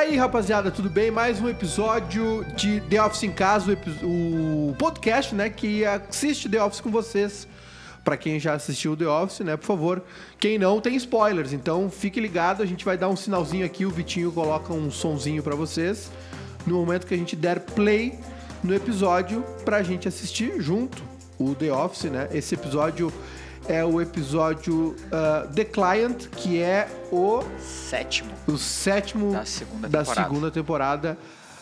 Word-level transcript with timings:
aí, 0.00 0.16
rapaziada, 0.16 0.70
tudo 0.70 0.88
bem? 0.88 1.10
Mais 1.10 1.42
um 1.42 1.48
episódio 1.48 2.42
de 2.56 2.80
The 2.80 3.02
Office 3.02 3.22
em 3.24 3.30
Casa, 3.30 3.78
o, 4.02 4.74
podcast, 4.78 5.34
né, 5.34 5.50
que 5.50 5.84
assiste 5.84 6.48
The 6.48 6.62
Office 6.62 6.80
com 6.80 6.90
vocês. 6.90 7.46
Pra 8.02 8.16
quem 8.16 8.40
já 8.40 8.54
assistiu 8.54 8.96
The 8.96 9.06
Office, 9.06 9.40
né, 9.40 9.58
por 9.58 9.66
favor. 9.66 10.02
Quem 10.38 10.58
não, 10.58 10.80
tem 10.80 10.96
spoilers, 10.96 11.52
então 11.52 11.90
fique 11.90 12.18
ligado, 12.18 12.62
a 12.62 12.66
gente 12.66 12.82
vai 12.82 12.96
dar 12.96 13.10
um 13.10 13.16
sinalzinho 13.16 13.66
aqui, 13.66 13.84
o 13.84 13.90
Vitinho 13.90 14.32
coloca 14.32 14.72
um 14.72 14.90
sonzinho 14.90 15.42
pra 15.42 15.54
vocês. 15.54 16.10
No 16.66 16.76
momento 16.76 17.06
que 17.06 17.12
a 17.12 17.18
gente 17.18 17.36
der 17.36 17.60
play 17.60 18.18
no 18.64 18.74
episódio 18.74 19.44
pra 19.66 19.82
gente 19.82 20.08
assistir 20.08 20.62
junto 20.62 21.02
o 21.38 21.54
The 21.54 21.70
Office, 21.70 22.04
né? 22.04 22.26
Esse 22.32 22.54
episódio 22.54 23.12
é 23.68 23.84
o 23.84 24.00
episódio 24.00 24.96
ah, 25.12 25.46
The 25.54 25.64
Client, 25.64 26.26
que 26.36 26.60
é 26.60 26.88
o 27.12 27.42
Sétimo. 27.58 28.30
o 28.46 28.56
sétimo 28.56 29.32
Da 29.32 29.44
segunda 29.44 29.88
da 29.88 29.98
temporada. 30.00 30.22
segunda 30.28 30.50
temporada. 30.50 31.18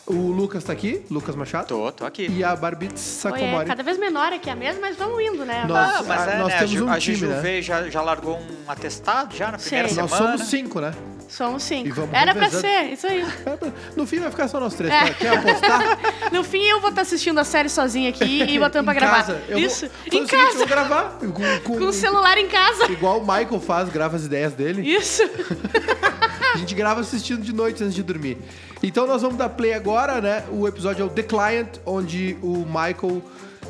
O 0.07 0.31
Lucas 0.33 0.65
tá 0.65 0.73
aqui, 0.73 1.05
Lucas 1.11 1.37
Machado. 1.37 1.67
Tô, 1.67 1.93
tô 1.93 2.07
aqui. 2.07 2.29
E 2.31 2.43
a 2.43 2.57
Barbit 2.57 2.93
Oi, 2.95 2.97
é 2.97 2.99
Sacomori. 2.99 3.67
cada 3.67 3.83
vez 3.83 3.99
menor 3.99 4.33
aqui 4.33 4.49
a 4.49 4.57
mesa, 4.57 4.79
mas 4.81 4.97
vamos 4.97 5.21
indo, 5.23 5.45
né? 5.45 5.67
Nós- 5.69 5.77
Ah, 5.97 6.03
mas 6.07 6.21
a- 6.23 6.31
é, 6.33 6.39
nós 6.39 6.49
né? 6.49 6.55
a 6.55 6.59
temos 6.61 6.71
Ju- 6.73 6.87
um 6.87 6.91
a 6.91 6.99
time, 6.99 7.27
né? 7.27 7.41
V 7.43 7.61
já, 7.63 7.91
já 7.91 8.01
largou 8.01 8.39
um 8.39 8.71
atestado 8.71 9.37
já 9.37 9.53
na 9.53 9.59
primeira 9.59 9.87
Sim. 9.91 9.97
Nós 9.97 10.11
semana. 10.11 10.37
somos 10.39 10.49
cinco, 10.51 10.81
né? 10.81 10.95
Somos 11.29 11.63
cinco. 11.63 12.09
Era 12.13 12.33
pra 12.35 12.45
revezando. 12.47 12.63
ser, 12.67 12.93
isso 12.93 13.07
aí. 13.07 13.25
No 13.95 14.07
fim 14.07 14.19
vai 14.19 14.31
ficar 14.31 14.49
só 14.49 14.59
nós 14.59 14.75
três. 14.75 14.93
É. 14.93 15.05
Quer- 15.13 15.15
Quer 15.19 15.37
apostar? 15.37 15.99
No 16.33 16.43
fim, 16.45 16.63
eu 16.65 16.81
vou 16.81 16.91
estar 16.91 17.03
assistindo 17.03 17.39
a 17.39 17.45
série 17.45 17.69
sozinha 17.69 18.11
aqui 18.11 18.43
e 18.43 18.59
botando 18.61 18.85
pra 18.85 18.95
gravar. 18.95 19.17
casa. 19.17 19.43
Eu 19.49 19.59
Isso, 19.59 19.87
Vou, 19.87 19.89
em 19.89 20.09
o 20.09 20.27
seguinte, 20.27 20.33
eu 20.35 20.39
casa, 20.41 20.59
vou 20.59 20.67
gravar 20.67 21.19
com, 21.19 21.31
com- 21.33 21.61
com 21.79 21.85
o 21.85 21.93
celular 21.93 22.37
em 22.39 22.49
casa. 22.49 22.91
igual 22.91 23.19
o 23.19 23.21
Michael 23.21 23.61
faz, 23.61 23.89
grava 23.89 24.17
as 24.17 24.25
ideias 24.25 24.53
dele. 24.55 24.83
Isso. 24.83 25.23
A 26.55 26.57
gente 26.59 26.75
grava 26.75 27.01
assistindo 27.01 27.43
de 27.43 27.53
noite 27.53 27.83
antes 27.83 27.95
de 27.95 28.03
dormir. 28.03 28.39
Então 28.83 29.07
nós 29.07 29.23
vamos 29.23 29.37
dar 29.37 29.49
play 29.51 29.73
agora, 29.75 30.21
né? 30.21 30.45
O 30.51 30.67
episódio 30.67 31.03
é 31.03 31.05
o 31.05 31.09
The 31.11 31.23
Client, 31.23 31.69
onde 31.85 32.37
o 32.43 32.65
Michael 32.67 33.23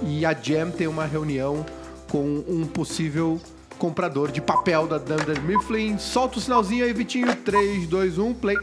e 0.03 0.25
a 0.25 0.33
Jam 0.35 0.71
têm 0.71 0.87
uma 0.87 1.05
reunião 1.07 1.65
com 2.09 2.45
um 2.47 2.65
possível 2.67 3.41
comprador 3.79 4.31
de 4.31 4.41
papel 4.41 4.87
da 4.87 4.99
Dunder 4.99 5.41
Mifflin. 5.43 5.99
Solta 5.99 6.39
o 6.39 6.41
sinalzinho 6.41 6.85
aí, 6.85 6.93
Vitinho. 6.93 7.35
3, 7.35 7.87
2, 7.87 8.19
1, 8.19 8.35
play. 8.35 8.57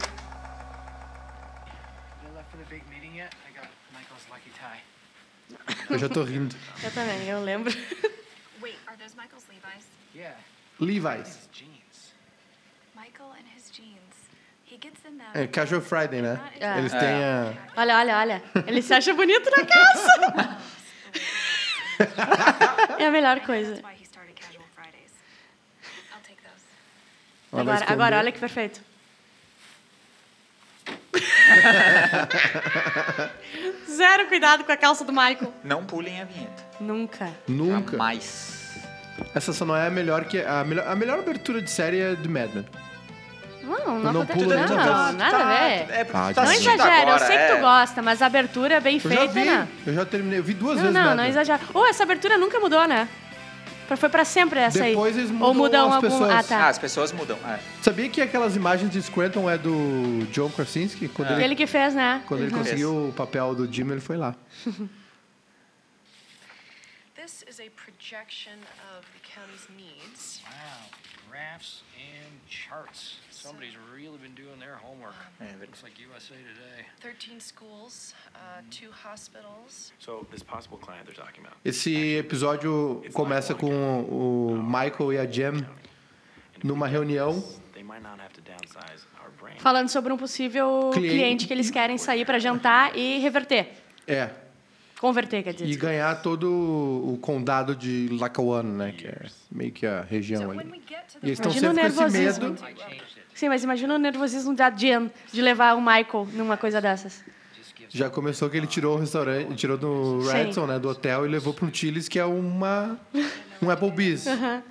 Eu 5.88 5.98
já 5.98 6.08
tô 6.08 6.22
rindo. 6.24 6.54
Eu 6.82 6.90
também, 6.90 7.28
eu 7.28 7.40
lembro. 7.42 7.72
Wait, 8.60 8.76
are 8.86 8.96
those 8.96 9.14
Michael's 9.16 9.44
Levi's? 9.48 9.86
Yeah, 10.14 10.36
Levi's. 10.80 11.48
Michael 12.94 13.30
and 13.32 13.46
his 13.56 13.70
jeans. 13.70 13.96
He 14.64 14.78
gets 14.78 15.00
in 15.04 15.16
them. 15.16 15.26
É 15.32 15.46
Casual 15.46 15.80
Friday, 15.80 16.22
né? 16.22 16.40
É. 16.60 16.78
Eles 16.78 16.92
têm 16.92 17.24
a... 17.24 17.54
Olha, 17.76 17.98
olha, 17.98 18.18
olha. 18.18 18.42
Ele 18.66 18.82
se 18.82 18.92
acha 18.92 19.14
bonito 19.14 19.48
na 19.50 19.64
casa. 19.64 20.58
É 22.98 23.06
a 23.06 23.10
melhor 23.10 23.40
coisa. 23.40 23.76
That's 23.76 23.84
why 23.84 23.94
he 23.98 24.04
started 24.04 24.34
Casual 24.36 24.64
Fridays. 24.74 25.12
I'll 26.12 26.20
take 26.22 26.42
those. 26.42 26.62
Ela 27.52 27.62
Agora, 27.62 27.84
agora, 27.88 28.18
olha 28.18 28.32
que 28.32 28.40
perfeito. 28.40 28.80
Zero 33.90 34.26
cuidado 34.26 34.64
com 34.64 34.72
a 34.72 34.76
calça 34.76 35.04
do 35.04 35.12
Michael. 35.12 35.52
Não 35.64 35.84
pulem 35.84 36.20
a 36.20 36.24
vinheta. 36.24 36.64
Nunca. 36.80 37.30
Nunca. 37.48 37.96
Mais. 37.96 38.76
Essa 39.34 39.52
só 39.52 39.64
não 39.64 39.76
é 39.76 39.86
a 39.86 39.90
melhor 39.90 40.24
que... 40.26 40.38
A 40.40 40.62
melhor, 40.64 40.86
a 40.86 40.94
melhor 40.94 41.18
abertura 41.18 41.62
de 41.62 41.70
série 41.70 42.00
é 42.00 42.14
do 42.14 42.28
Mad 42.28 42.50
Men. 42.54 42.66
Não, 43.62 43.98
não, 43.98 44.12
Não 44.12 44.26
pula 44.26 44.56
não, 44.58 44.76
nada. 44.76 45.12
nada 45.12 45.36
a 45.38 45.44
ver. 45.44 45.86
É 45.90 46.04
porque 46.04 46.16
Ah, 46.16 46.32
tá 46.34 46.44
Não 46.44 46.52
exagera, 46.52 47.10
eu 47.10 47.18
sei 47.18 47.36
que 47.36 47.42
é. 47.42 47.54
tu 47.56 47.60
gosta, 47.60 48.00
mas 48.02 48.22
a 48.22 48.26
abertura 48.26 48.74
é 48.76 48.80
bem 48.80 48.94
Eu 48.96 49.00
feita, 49.00 49.26
já 49.26 49.32
vi. 49.32 49.44
né? 49.44 49.68
Eu 49.86 49.94
já 49.94 50.04
terminei. 50.04 50.38
Eu 50.38 50.44
vi 50.44 50.54
duas 50.54 50.76
Não, 50.76 50.82
vezes 50.82 50.94
não, 50.94 51.04
Mad 51.06 51.16
não 51.16 51.22
Men. 51.24 51.30
exagera. 51.30 51.60
Oh, 51.74 51.84
essa 51.86 52.02
abertura 52.04 52.38
nunca 52.38 52.60
mudou, 52.60 52.86
né? 52.86 53.08
Foi 53.94 54.08
pra 54.08 54.24
sempre 54.24 54.58
essa 54.58 54.78
Depois 54.82 55.14
aí. 55.14 55.20
eles 55.22 55.30
Ou 55.30 55.36
mudam 55.36 55.54
mudam 55.54 55.86
as 55.88 55.94
algum. 55.94 56.08
pessoas. 56.08 56.30
Ah, 56.30 56.38
Ah, 56.38 56.42
tá. 56.42 56.68
as 56.68 56.78
pessoas 56.78 57.12
mudam. 57.12 57.36
É. 57.46 57.58
Sabia 57.82 58.08
que 58.08 58.20
aquelas 58.20 58.56
imagens 58.56 58.90
de 58.90 59.00
Scranton 59.02 59.48
é 59.48 59.56
do 59.56 60.26
John 60.32 60.50
Krasinski? 60.50 61.08
Quando 61.08 61.30
ele, 61.32 61.44
Ele 61.44 61.54
que 61.54 61.66
fez, 61.66 61.94
né? 61.94 62.22
quando 62.26 62.40
ele 62.42 62.52
Uhum. 62.52 62.58
conseguiu 62.58 63.08
o 63.08 63.12
papel 63.12 63.54
do 63.54 63.70
Jim, 63.72 63.90
ele 63.90 64.00
foi 64.00 64.16
lá. 64.16 64.34
This 67.26 67.42
is 67.48 67.58
a 67.58 67.68
projection 67.70 68.52
of 68.94 69.02
the 69.14 69.18
county's 69.34 69.66
needs. 69.76 70.40
Wow, 70.46 70.86
graphs 71.28 71.82
and 71.98 72.30
charts. 72.46 73.16
Somebody's 73.32 73.76
really 73.92 74.18
been 74.18 74.36
doing 74.36 74.60
their 74.60 74.76
homework. 74.76 75.16
É 75.40 75.46
verdade. 75.46 75.60
Looks 75.62 75.82
like 75.82 75.98
USA 75.98 76.36
Today. 76.36 76.86
13 77.00 77.40
schools, 77.40 78.14
uh, 78.32 78.62
two 78.70 78.92
hospitals. 78.92 79.92
So 79.98 80.24
this 80.30 80.44
possible 80.44 80.78
client 80.78 81.04
they're 81.06 81.16
talking 81.16 81.44
about. 81.44 81.56
Esse 81.64 82.14
episódio 82.16 83.02
começa 83.12 83.56
com 83.56 84.04
o 84.04 84.62
Michael 84.62 85.14
e 85.14 85.18
a 85.18 85.26
Jem 85.26 85.66
numa 86.62 86.86
reunião. 86.86 87.42
Falando 89.58 89.88
sobre 89.88 90.12
um 90.12 90.16
possível 90.16 90.90
Cliente. 90.94 91.10
cliente, 91.12 91.46
que 91.48 91.52
eles 91.52 91.72
querem 91.72 91.98
sair 91.98 92.24
pra 92.24 92.38
jantar 92.38 92.96
e 92.96 93.18
reverter. 93.18 93.72
É. 94.06 94.45
Converter, 95.00 95.42
quer 95.42 95.52
dizer. 95.52 95.68
E 95.68 95.76
ganhar 95.76 96.14
todo 96.22 96.50
o 96.50 97.18
condado 97.20 97.76
de 97.76 98.08
Lackawanna, 98.12 98.86
né? 98.86 98.92
Que 98.92 99.06
é 99.06 99.26
meio 99.50 99.72
que 99.72 99.86
a 99.86 100.02
região 100.02 100.50
ali. 100.50 100.82
E 101.22 101.26
eles 101.26 101.38
estão 101.38 101.52
Imagina 101.52 101.74
sempre 101.74 101.92
com 101.92 102.06
esse 102.06 102.40
medo. 102.40 102.56
Sim, 103.34 103.48
mas 103.50 103.62
imagina 103.62 103.94
o 103.94 103.98
nervosismo 103.98 104.54
da 104.54 104.70
Jen 104.70 105.10
de 105.30 105.42
levar 105.42 105.74
o 105.74 105.80
Michael 105.80 106.26
numa 106.32 106.56
coisa 106.56 106.80
dessas. 106.80 107.22
Já 107.90 108.08
começou 108.08 108.48
que 108.48 108.56
ele 108.56 108.66
tirou 108.66 108.96
o 108.96 109.00
restaurante, 109.00 109.54
tirou 109.54 109.76
do. 109.76 110.26
Radisson, 110.26 110.66
né? 110.66 110.78
Do 110.78 110.88
hotel 110.88 111.26
e 111.26 111.28
levou 111.28 111.52
para 111.52 111.66
um 111.66 111.72
Chili's, 111.72 112.08
que 112.08 112.18
é 112.18 112.24
uma 112.24 112.98
um 113.60 113.70
Applebee's. 113.70 114.24
Thing. 114.24 114.62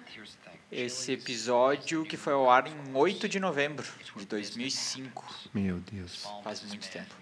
Esse 0.72 1.14
episódio 1.14 2.04
que 2.04 2.18
foi 2.18 2.34
ao 2.34 2.50
ar 2.50 2.68
em 2.68 2.94
8 2.94 3.30
de 3.30 3.40
novembro 3.40 3.86
de 4.18 4.26
2005. 4.26 5.24
Meu 5.54 5.80
Deus. 5.80 6.28
Faz 6.44 6.64
muito 6.64 6.90
tempo. 6.90 7.16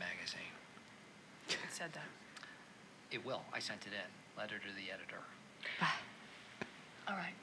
It 3.13 3.22
will. 3.24 3.41
I 3.53 3.62
sent 3.62 3.85
it 3.85 3.94
in. 3.94 4.09
Letter 4.35 4.57
to 4.59 4.69
the 4.74 4.91
editor. 4.91 5.22
All 7.07 7.16
right. 7.16 7.35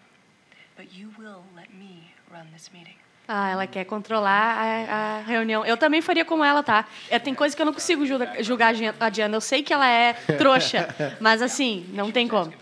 But 0.77 0.93
you 0.93 1.11
will 1.17 1.45
let 1.55 1.73
me 1.73 2.11
run 2.33 2.49
this 2.53 2.71
meeting. 2.73 2.97
Ah, 3.29 3.51
ela 3.51 3.67
quer 3.69 3.85
controlar 3.85 4.59
a, 4.59 5.19
a 5.19 5.23
reunião. 5.23 5.65
Eu 5.65 5.77
também 5.77 6.03
faria 6.03 6.25
como 6.25 6.43
ela, 6.43 6.65
tá? 6.65 6.89
É, 7.09 7.17
tem 7.21 7.33
coisa 7.33 7.55
que 7.55 7.63
eu 7.63 7.67
não 7.67 7.73
consigo 7.73 8.05
julga- 8.05 8.43
julgar 8.43 8.75
a 8.99 9.09
Diana. 9.09 9.37
Eu 9.37 9.41
sei 9.41 9.63
que 9.63 9.73
ela 9.73 9.87
é 9.89 10.15
trouxa, 10.37 10.89
mas 11.21 11.41
assim, 11.41 11.87
não 11.93 12.11
tem 12.11 12.27
como. 12.27 12.53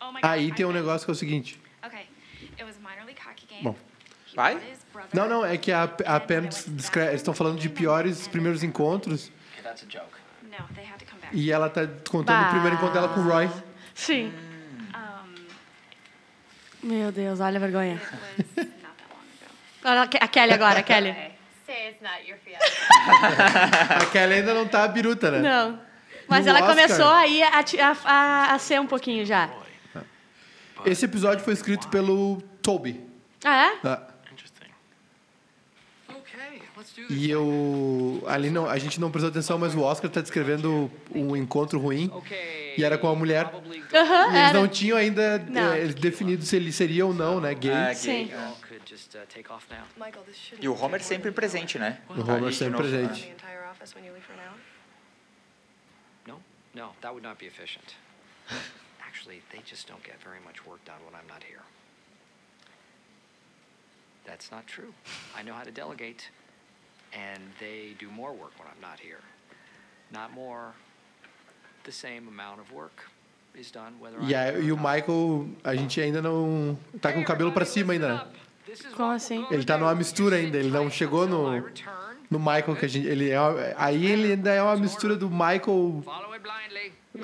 Oh 0.00 0.12
my 0.12 0.20
Aí 0.22 0.48
God, 0.48 0.56
tem 0.56 0.66
um 0.66 0.72
negócio 0.72 1.04
que 1.06 1.10
é 1.10 1.14
o 1.14 1.16
seguinte. 1.16 1.58
Okay, 1.86 2.08
it 2.58 2.64
was 2.64 2.76
a 2.76 2.80
minor 2.80 3.06
league 3.06 3.20
hockey 3.20 3.46
game. 3.46 3.62
Bom. 3.62 3.76
Vai? 4.34 4.58
Não, 5.12 5.28
não, 5.28 5.44
é 5.44 5.56
que 5.56 5.70
a, 5.72 5.84
a 5.84 6.20
Pam 6.20 6.42
descreve, 6.68 7.08
eles 7.10 7.20
estão 7.20 7.34
falando 7.34 7.58
de 7.58 7.68
piores 7.68 8.26
primeiros 8.28 8.62
encontros 8.62 9.30
e 11.32 11.50
ela 11.50 11.68
tá 11.68 11.82
contando 12.08 12.46
o 12.46 12.50
primeiro 12.50 12.76
encontro 12.76 12.94
dela 12.94 13.08
com 13.08 13.20
o 13.20 13.24
Roy. 13.24 13.50
Sim. 13.94 14.32
Meu 16.82 17.10
Deus, 17.10 17.40
olha 17.40 17.56
a 17.56 17.60
vergonha. 17.60 18.00
a 19.82 20.06
Ke- 20.06 20.18
a 20.20 20.28
Kelly 20.28 20.52
agora, 20.52 20.80
a 20.80 20.82
Kelly. 20.84 21.14
Say 21.66 21.88
it's 21.88 22.00
not 22.02 22.28
your 22.28 22.38
fiance. 22.44 22.62
A 24.02 24.06
Kelly 24.12 24.34
ainda 24.34 24.52
não 24.52 24.68
tá 24.68 24.86
biruta, 24.86 25.30
né? 25.30 25.38
Não. 25.38 25.80
Mas 26.28 26.44
No 26.44 26.50
ela 26.50 26.60
Oscar? 26.60 26.74
começou 26.76 27.08
aí 27.08 27.42
a, 27.42 27.64
a, 28.04 28.54
a 28.54 28.58
ser 28.58 28.78
um 28.80 28.86
pouquinho 28.86 29.24
já. 29.24 29.48
Esse 30.84 31.06
episódio 31.06 31.42
foi 31.42 31.54
escrito 31.54 31.88
pelo 31.88 32.42
Toby. 32.62 33.02
Ah, 33.42 33.68
é? 33.68 33.78
Ah, 33.82 34.02
Interesting. 34.30 34.66
Okay, 36.10 36.38
let's 36.38 36.50
do 36.50 36.58
this. 36.60 36.73
E 37.10 37.30
eu. 37.30 38.22
Ali 38.26 38.50
não, 38.50 38.68
a 38.68 38.78
gente 38.78 39.00
não 39.00 39.10
prestou 39.10 39.30
atenção, 39.30 39.58
mas 39.58 39.74
o 39.74 39.80
Oscar 39.80 40.10
tá 40.10 40.20
descrevendo 40.20 40.90
um 41.14 41.36
encontro 41.36 41.78
ruim. 41.78 42.10
E 42.76 42.82
era 42.84 42.98
com 42.98 43.08
a 43.08 43.14
mulher. 43.14 43.44
Go- 43.50 43.58
Aham, 43.96 44.24
E 44.24 44.28
eles 44.28 44.48
era. 44.50 44.52
não 44.52 44.66
tinham 44.68 44.96
ainda 44.98 45.38
Não. 45.38 45.72
eh, 45.72 45.86
definido 45.88 46.44
se 46.44 46.56
ele 46.56 46.72
seria 46.72 47.06
ou 47.06 47.14
não, 47.14 47.40
né? 47.40 47.54
Gay. 47.54 47.70
É, 47.70 47.94
Sim. 47.94 48.30
just 48.86 49.14
uh, 49.14 49.20
E 50.60 50.68
o 50.68 50.74
Homer 50.80 51.02
sempre 51.02 51.30
presente, 51.30 51.78
né? 51.78 52.00
O 52.08 52.20
Homer 52.20 52.52
sempre 52.52 52.70
novo, 52.82 52.82
presente. 52.88 53.32
No, 56.26 56.40
no, 56.74 56.92
that 57.00 57.12
would 57.12 57.22
not 57.22 57.38
be 57.38 57.46
efficient. 57.46 57.96
Actually, 59.06 59.42
they 59.50 59.60
just 59.64 59.86
don't 59.88 60.02
get 60.04 60.16
very 60.24 60.40
much 60.44 60.64
work 60.66 60.84
done 60.84 60.98
when 61.06 61.14
I'm 61.14 61.26
not 61.28 61.42
here. 61.44 61.62
That's 64.26 64.50
not 64.50 64.66
true. 64.66 64.92
I 65.36 65.42
know 65.42 65.54
how 65.54 65.64
to 65.64 65.70
delegate, 65.70 66.30
and 67.14 67.40
they 67.58 67.94
do 67.98 68.10
more 68.10 68.32
work 68.32 68.52
when 68.58 68.68
I'm 68.68 68.80
not 68.80 68.98
here. 69.00 69.20
Not 70.10 70.32
more, 70.32 70.72
the 71.84 71.92
same 71.92 72.28
amount 72.28 72.60
of 72.60 72.72
work. 72.72 73.04
is 73.56 73.70
done, 73.70 73.94
whether 74.00 74.18
E, 74.22 74.34
here 74.34 74.60
e 74.64 74.72
o. 74.72 74.76
Michael, 74.76 75.48
a 75.62 75.74
gente 75.76 76.00
ainda 76.00 76.20
não. 76.20 76.76
tá 77.00 77.12
com 77.12 77.20
o 77.20 77.24
cabelo 77.24 77.52
pra 77.52 77.64
cima 77.64 77.92
ainda, 77.92 78.08
né? 78.14 78.26
Como 78.96 79.12
assim? 79.12 79.46
Ele 79.50 79.64
tá 79.64 79.78
numa 79.78 79.94
mistura 79.94 80.36
ainda, 80.36 80.58
ele 80.58 80.70
não 80.70 80.90
chegou 80.90 81.26
no, 81.28 81.60
no 82.30 82.38
Michael 82.40 82.74
que 82.76 82.84
a 82.84 82.88
gente. 82.88 83.06
Ele 83.06 83.30
é, 83.30 83.36
aí 83.76 84.06
ele 84.06 84.32
ainda 84.32 84.52
é 84.52 84.60
uma 84.62 84.76
mistura 84.76 85.14
do 85.14 85.30
Michael 85.30 86.02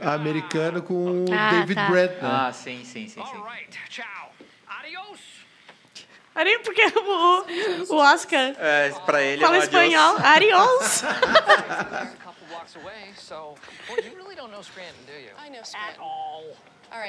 americano 0.02 0.82
com 0.82 1.25
o 1.25 1.26
Ah, 1.32 1.50
David 1.50 1.75
tá. 1.75 1.90
Brent, 1.90 2.10
né? 2.12 2.19
Ah, 2.22 2.52
sim, 2.52 2.84
sim, 2.84 3.08
sim, 3.08 3.08
sim. 3.08 3.20
All 3.20 3.44
right, 3.44 3.76
ciao. 3.90 4.32
Adios. 4.69 5.19
Ali, 6.35 6.59
porque 6.61 6.82
o, 6.87 7.94
o 7.94 7.97
Oscar 7.97 8.55
É, 8.59 8.91
pra 9.05 9.23
ele 9.23 9.43
fala 9.43 9.56
é 9.56 9.59
um 9.59 9.62
espanhol. 9.62 10.17
adiós. 10.23 11.03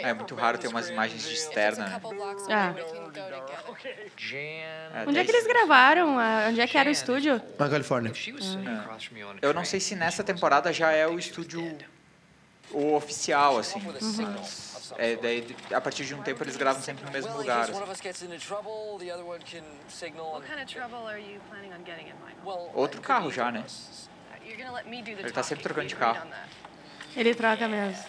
É 0.03 0.13
muito 0.13 0.35
raro 0.35 0.57
ter 0.57 0.68
umas 0.68 0.89
imagens 0.89 1.23
de 1.23 1.33
externa. 1.33 1.88
né? 1.88 2.01
Ah. 2.50 2.73
É, 4.94 5.03
Onde 5.07 5.19
é 5.19 5.25
que 5.25 5.31
eles 5.31 5.47
gravaram? 5.47 6.19
Ah, 6.19 6.47
Onde 6.50 6.62
é 6.62 6.67
que 6.67 6.77
era 6.77 6.88
o 6.88 6.91
estúdio? 6.91 7.41
Na 7.57 7.67
Califórnia. 7.67 8.12
A 8.12 9.38
Eu 9.41 9.53
não 9.53 9.65
sei 9.65 9.79
se 9.79 9.95
nessa 9.95 10.24
temporada 10.24 10.71
já 10.71 10.91
é 10.91 11.07
o 11.07 11.17
estúdio 11.17 11.77
o 12.71 12.95
oficial, 12.95 13.57
assim. 13.57 13.79
of 13.89 14.03
some 14.03 14.38
É, 14.97 15.15
daí, 15.15 15.55
a 15.73 15.81
partir 15.81 16.05
de 16.05 16.13
um 16.15 16.21
tempo 16.21 16.43
eles 16.43 16.55
gravam 16.57 16.81
sempre 16.81 17.05
no 17.05 17.11
mesmo 17.11 17.31
lugar. 17.38 17.63
assim. 17.63 17.73
Outro 22.73 23.01
carro 23.01 23.31
já, 23.31 23.51
né? 23.51 23.63
Ele 25.19 25.31
tá 25.31 25.43
sempre 25.43 25.63
trocando 25.63 25.88
de 25.88 25.95
carro. 25.95 26.27
Ele 27.15 27.35
troca 27.35 27.67
mesmo. 27.67 28.03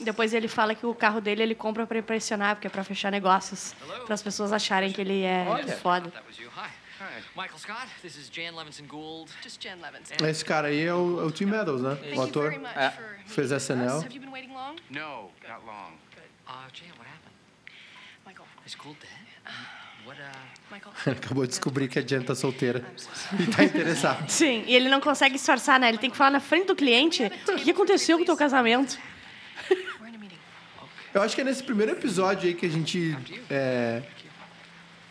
Depois 0.00 0.32
ele 0.32 0.46
fala 0.46 0.74
que 0.74 0.86
o 0.86 0.94
carro 0.94 1.20
dele 1.20 1.42
ele 1.42 1.54
compra 1.54 1.86
pra 1.86 1.98
impressionar, 1.98 2.54
porque 2.54 2.68
é 2.68 2.70
pra 2.70 2.84
fechar 2.84 3.10
negócios. 3.10 3.74
Para 4.06 4.14
as 4.14 4.22
pessoas 4.22 4.52
acharem 4.52 4.92
que 4.92 5.00
ele 5.00 5.22
é 5.24 5.44
Olha. 5.48 5.76
foda. 5.76 6.12
Esse 10.28 10.44
cara 10.44 10.68
aí 10.68 10.84
é 10.84 10.94
o, 10.94 11.20
é 11.20 11.24
o 11.24 11.30
Tim 11.30 11.46
Meadows, 11.46 11.82
né? 11.82 11.96
O 12.16 12.22
ator. 12.22 12.52
É. 12.52 12.92
Fez 13.26 13.50
SNL. 13.50 13.98
us. 13.98 14.04
Have 15.44 16.07
Uh, 16.48 16.52
what 16.96 17.06
happened? 17.06 17.36
Michael. 18.26 18.46
Is 18.66 18.74
Gould 18.74 18.96
dead? 19.00 19.10
What, 20.06 20.16
uh... 20.18 20.24
Michael. 20.72 20.92
Acabou 21.18 21.44
de 21.44 21.50
descobrir 21.50 21.88
que 21.88 21.98
a 21.98 22.02
Jen 22.02 22.22
tá 22.22 22.34
solteira 22.34 22.82
e 23.38 23.46
tá 23.46 23.62
interessado. 23.64 24.28
Sim, 24.30 24.64
e 24.66 24.74
ele 24.74 24.88
não 24.88 25.00
consegue 25.00 25.34
disfarçar, 25.34 25.78
né? 25.78 25.88
Ele 25.90 25.98
tem 25.98 26.08
que 26.08 26.16
falar 26.16 26.30
na 26.30 26.40
frente 26.40 26.66
do 26.68 26.74
cliente 26.76 27.30
o 27.48 27.56
que 27.56 27.70
aconteceu 27.70 28.16
com 28.16 28.22
o 28.22 28.26
teu 28.26 28.36
casamento. 28.36 28.98
Eu 31.12 31.22
acho 31.22 31.34
que 31.34 31.40
é 31.40 31.44
nesse 31.44 31.62
primeiro 31.62 31.92
episódio 31.92 32.48
aí 32.48 32.54
que 32.54 32.64
a 32.66 32.68
gente 32.68 33.16
é, 33.50 34.02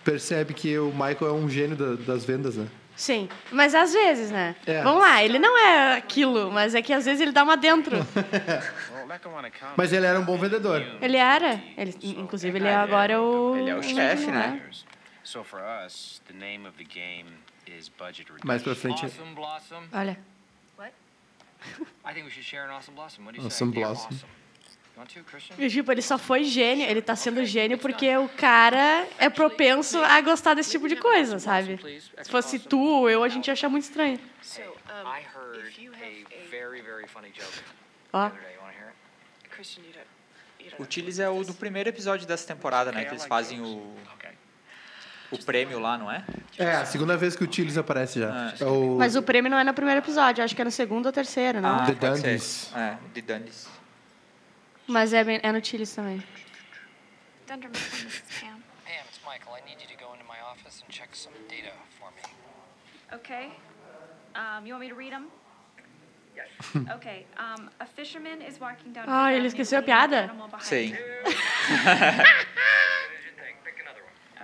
percebe 0.03 0.53
que 0.53 0.77
o 0.77 0.91
Michael 0.91 1.27
é 1.27 1.31
um 1.33 1.49
gênio 1.49 1.75
da- 1.75 1.95
das 1.95 2.23
vendas, 2.23 2.55
né? 2.55 2.67
Sim, 2.95 3.27
mas 3.51 3.75
às 3.75 3.93
vezes, 3.93 4.31
né? 4.31 4.55
É. 4.65 4.81
Vamos 4.81 5.01
lá, 5.01 5.23
ele 5.23 5.37
não 5.37 5.55
é 5.57 5.97
aquilo, 5.97 6.51
mas 6.51 6.73
é 6.73 6.81
que 6.81 6.93
às 6.93 7.05
vezes 7.05 7.21
ele 7.21 7.31
dá 7.31 7.43
uma 7.43 7.55
dentro. 7.57 7.95
Mas 9.75 9.93
ele 9.93 10.05
era 10.05 10.19
um 10.19 10.25
bom 10.25 10.37
vendedor. 10.37 10.81
Ele 11.01 11.17
era. 11.17 11.61
Ele, 11.77 11.95
inclusive, 12.01 12.57
ele 12.57 12.67
é 12.67 12.75
agora 12.75 13.21
o. 13.21 13.55
Ele 13.55 13.69
é 13.69 13.75
o 13.75 13.83
chefe, 13.83 14.31
né? 14.31 14.61
So 15.23 15.43
for 15.43 15.59
us, 15.85 16.21
the 16.27 16.33
name 16.33 16.65
of 16.65 16.77
the 16.77 16.85
game 16.85 17.27
is 17.65 17.89
budget 17.89 18.29
reduction. 18.29 18.47
Mais 18.47 18.63
pra 18.63 18.75
frente. 18.75 19.05
Awesome 19.05 19.35
Blossom. 19.35 19.83
Olha. 19.91 20.17
I 22.05 22.13
think 22.13 22.25
we 22.25 22.31
should 22.31 22.45
share 22.45 22.65
an 22.65 22.71
Awesome 22.71 23.71
Blossom. 23.71 24.15
E, 25.59 25.69
tipo, 25.69 25.91
ele 25.91 26.01
só 26.01 26.17
foi 26.17 26.43
gênio, 26.43 26.89
ele 26.89 27.03
tá 27.03 27.15
sendo 27.15 27.45
gênio 27.45 27.77
porque 27.77 28.17
o 28.17 28.27
cara 28.29 29.05
é 29.19 29.29
propenso 29.29 29.99
a 29.99 30.19
gostar 30.21 30.55
desse 30.55 30.71
tipo 30.71 30.87
de 30.87 30.95
coisa, 30.95 31.37
sabe? 31.37 31.79
Se 32.23 32.31
fosse 32.31 32.57
tu 32.57 32.79
ou 32.79 33.09
eu, 33.09 33.23
a 33.23 33.29
gente 33.29 33.47
ia 33.47 33.53
achar 33.53 33.69
muito 33.69 33.83
estranho. 33.83 34.19
So, 34.41 34.61
I 34.61 35.21
heard 35.35 35.67
if 35.67 35.77
you 35.79 35.91
have 35.91 36.25
a 36.33 36.47
a 36.47 36.49
very, 36.49 36.81
very 36.81 37.07
funny 37.07 37.29
joke 37.29 37.51
the 37.51 38.17
Ó. 38.17 38.31
O 40.79 40.85
Tillis 40.85 41.19
é 41.19 41.29
o 41.29 41.43
do 41.43 41.53
primeiro 41.53 41.89
episódio 41.89 42.27
dessa 42.27 42.45
temporada, 42.47 42.91
né? 42.91 43.05
Que 43.05 43.11
eles 43.11 43.25
fazem 43.25 43.61
o, 43.61 43.95
Okay. 44.15 44.31
o 45.31 45.43
prêmio 45.43 45.79
lá, 45.79 45.97
não 45.97 46.11
é? 46.11 46.23
É, 46.57 46.71
a 46.75 46.85
segunda 46.85 47.15
vez 47.17 47.35
que 47.35 47.43
o 47.43 47.47
Tillis 47.47 47.77
aparece 47.77 48.19
já. 48.19 48.53
É 48.59 48.65
o 48.65 48.97
Mas 48.97 49.15
o 49.15 49.23
prêmio 49.23 49.49
não 49.49 49.57
é 49.57 49.63
no 49.63 49.73
primeiro 49.73 49.99
episódio, 50.01 50.43
acho 50.43 50.55
que 50.55 50.61
é 50.61 50.65
no 50.65 50.71
segundo 50.71 51.05
ou 51.07 51.11
terceiro, 51.11 51.61
não? 51.61 51.85
The 51.85 51.93
pode 51.93 52.17
ser. 52.19 52.23
Dundies. 52.27 52.71
É, 52.75 52.97
The 53.13 53.21
Dundies. 53.21 53.67
Mas 54.87 55.13
é, 55.13 55.23
bem- 55.23 55.39
é 55.43 55.51
no 55.51 55.63
Chili's 55.63 55.93
também. 55.93 56.23
Pam, 57.47 57.59
it's 57.65 59.19
Michael. 59.25 59.57
I 59.57 59.61
need 59.69 59.81
you 59.81 59.87
to 59.97 60.03
go 60.03 60.13
into 60.15 60.25
my 60.25 60.39
office 60.51 60.81
and 60.83 60.89
check 60.91 61.09
some 61.15 61.35
data 61.49 61.73
for 61.99 62.09
me. 62.11 62.21
Okay. 63.17 63.49
Um, 64.35 64.65
you 64.65 64.73
want 64.73 64.81
me 64.81 64.89
to 64.89 64.95
read 64.95 65.11
them? 65.13 65.27
Okay. 66.95 67.25
Um, 67.37 67.69
a 67.79 67.85
fisherman 67.85 68.41
is 68.41 68.59
walking 68.59 68.91
down. 68.93 69.05
Ah, 69.07 69.33
ele 69.33 69.47
esqueceu 69.47 69.79
a 69.79 69.81
piada? 69.81 70.29
Sim. 70.59 70.93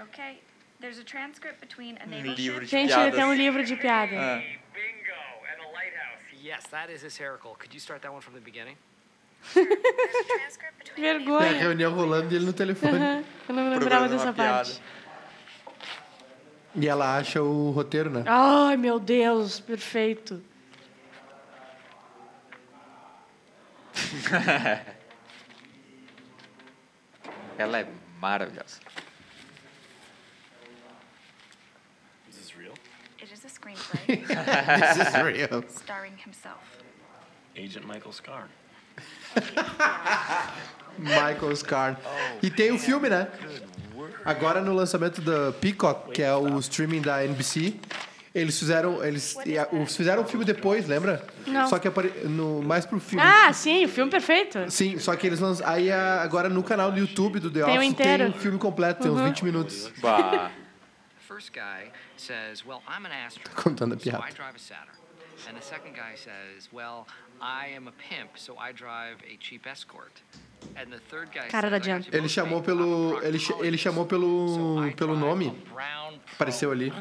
Okay. 0.04 0.40
There's 0.80 1.00
a 1.00 1.04
transcript 1.04 1.60
between 1.62 1.98
a 1.98 2.06
Um 2.06 2.10
naval 2.10 2.36
livro 2.36 2.60
ship. 2.66 2.66
de 2.66 2.66
Gente, 2.72 2.94
ele 2.94 3.12
tem 3.12 3.24
um 3.24 3.34
livro 3.34 3.64
de 3.64 3.76
piada. 3.76 4.16
Ah. 4.16 4.38
Bingo 4.74 5.16
and 5.48 5.62
a 5.62 5.72
lighthouse. 5.72 6.44
Yes, 6.44 6.64
that 6.72 6.92
is 6.92 7.02
hysterical. 7.04 7.56
Could 7.58 7.74
you 7.74 7.80
start 7.80 8.02
that 8.02 8.12
one 8.12 8.22
from 8.22 8.34
the 8.34 8.42
beginning? 8.42 8.76
There's 9.54 9.68
a 9.68 10.38
transcript 10.38 10.78
between 10.80 11.06
a 11.06 11.14
naval 11.20 11.40
Tem 11.40 11.48
a 11.48 11.52
Vergonha. 11.54 11.60
reunião 11.60 11.94
rolando 11.94 12.34
e 12.34 12.36
ele 12.36 12.46
no 12.46 12.54
telefone. 12.54 12.98
Aham, 12.98 13.24
Eu 13.50 13.56
não 13.56 13.64
me 13.64 13.70
lembrava 13.80 14.10
dessa 14.10 14.34
piada. 14.34 14.54
parte. 14.58 14.82
E 16.76 16.88
ela 16.88 17.18
acha 17.18 17.42
o 17.42 17.70
roteiro, 17.72 18.10
né? 18.10 18.24
Ai, 18.26 18.76
meu 18.78 19.00
Deus, 19.00 19.60
perfeito. 19.60 20.44
Ela 27.58 27.80
é 27.80 27.88
maravilhosa. 28.20 28.80
Is 32.30 32.36
this 32.38 32.56
real? 32.58 32.74
It 33.22 33.32
is 33.32 33.46
a 33.46 33.50
screenplay 33.50 34.26
This 34.28 34.98
is 35.08 35.14
real. 35.24 35.64
starring 35.70 36.18
himself. 36.18 36.62
Agent 37.56 37.86
Michael 37.86 38.12
Scar. 38.14 38.48
Michael 40.98 41.56
Scar. 41.56 41.98
E 42.42 42.50
tem 42.50 42.72
o 42.72 42.80
filme, 42.80 43.10
né? 43.10 43.28
Agora 44.26 44.62
no 44.62 44.74
lançamento 44.74 45.22
da 45.22 45.52
Peacock, 45.54 46.12
que 46.12 46.22
é 46.22 46.34
o 46.34 46.58
streaming 46.60 47.02
da 47.02 47.24
NBC, 47.24 47.76
eles 48.34 48.58
fizeram. 48.58 49.04
Eles 49.04 49.36
fizeram 49.96 50.24
o 50.24 50.26
filme 50.26 50.44
depois, 50.46 50.88
lembra? 50.88 51.26
Não. 51.46 51.68
Só 51.68 51.78
que 51.80 51.88
apare, 51.88 52.10
no, 52.26 52.62
mais 52.62 52.86
pro 52.86 53.00
filme. 53.00 53.24
Ah, 53.24 53.52
sim, 53.54 53.86
o 53.86 53.90
filme 53.90 54.10
perfeito. 54.10 54.70
Sim, 54.72 54.98
só 55.00 55.16
que 55.16 55.28
eles 55.28 55.40
lançam. 55.40 55.68
Aí 55.68 55.92
agora 55.92 56.50
no 56.50 56.64
canal 56.64 56.92
do 56.92 57.00
YouTube 57.00 57.40
do 57.40 57.52
The 57.52 57.64
Tem 57.64 57.78
Office 57.78 57.94
tem 57.96 58.28
o 58.28 58.34
filme 58.34 58.58
completo, 58.58 59.02
tem 59.04 59.12
uns 59.12 59.20
Uhum. 59.20 59.28
20 59.28 59.46
minutos. 59.46 59.92
Bah. 60.02 60.50
The 60.50 61.28
first 61.36 61.52
guy 61.54 61.92
says, 62.18 62.64
Well, 62.66 62.82
I'm 62.88 63.06
an 63.06 63.12
astronaut. 63.12 63.56
Contando 63.56 63.94
a 63.94 63.98
piada. 63.98 64.24
And 65.50 65.56
the 65.56 65.62
second 65.62 65.94
guy 65.96 66.16
says, 66.16 66.70
Well, 66.72 67.06
I 67.44 67.76
am 67.76 67.90
a 67.90 67.92
pimp, 67.92 68.38
so 68.38 68.56
I 68.58 68.72
drive 68.72 69.18
a 69.30 69.36
cheap 69.38 69.68
escort. 69.68 70.22
And 70.78 70.86
the 70.90 71.00
third 71.10 71.30
guy 71.34 71.50
Cara 71.50 71.70
da 71.70 71.78
says, 71.78 71.88
"I 71.88 71.92
got 71.98 72.10
Jan. 72.10 72.18
Ele 72.18 72.30
chamou 72.30 72.62
pelo. 72.64 73.22
Ele, 73.22 73.38
ele 73.60 73.78
chamou 73.78 74.06
pelo, 74.06 74.80
pelo 74.96 75.18
nome. 75.18 75.62
Apareceu 76.36 76.72
ali. 76.72 76.94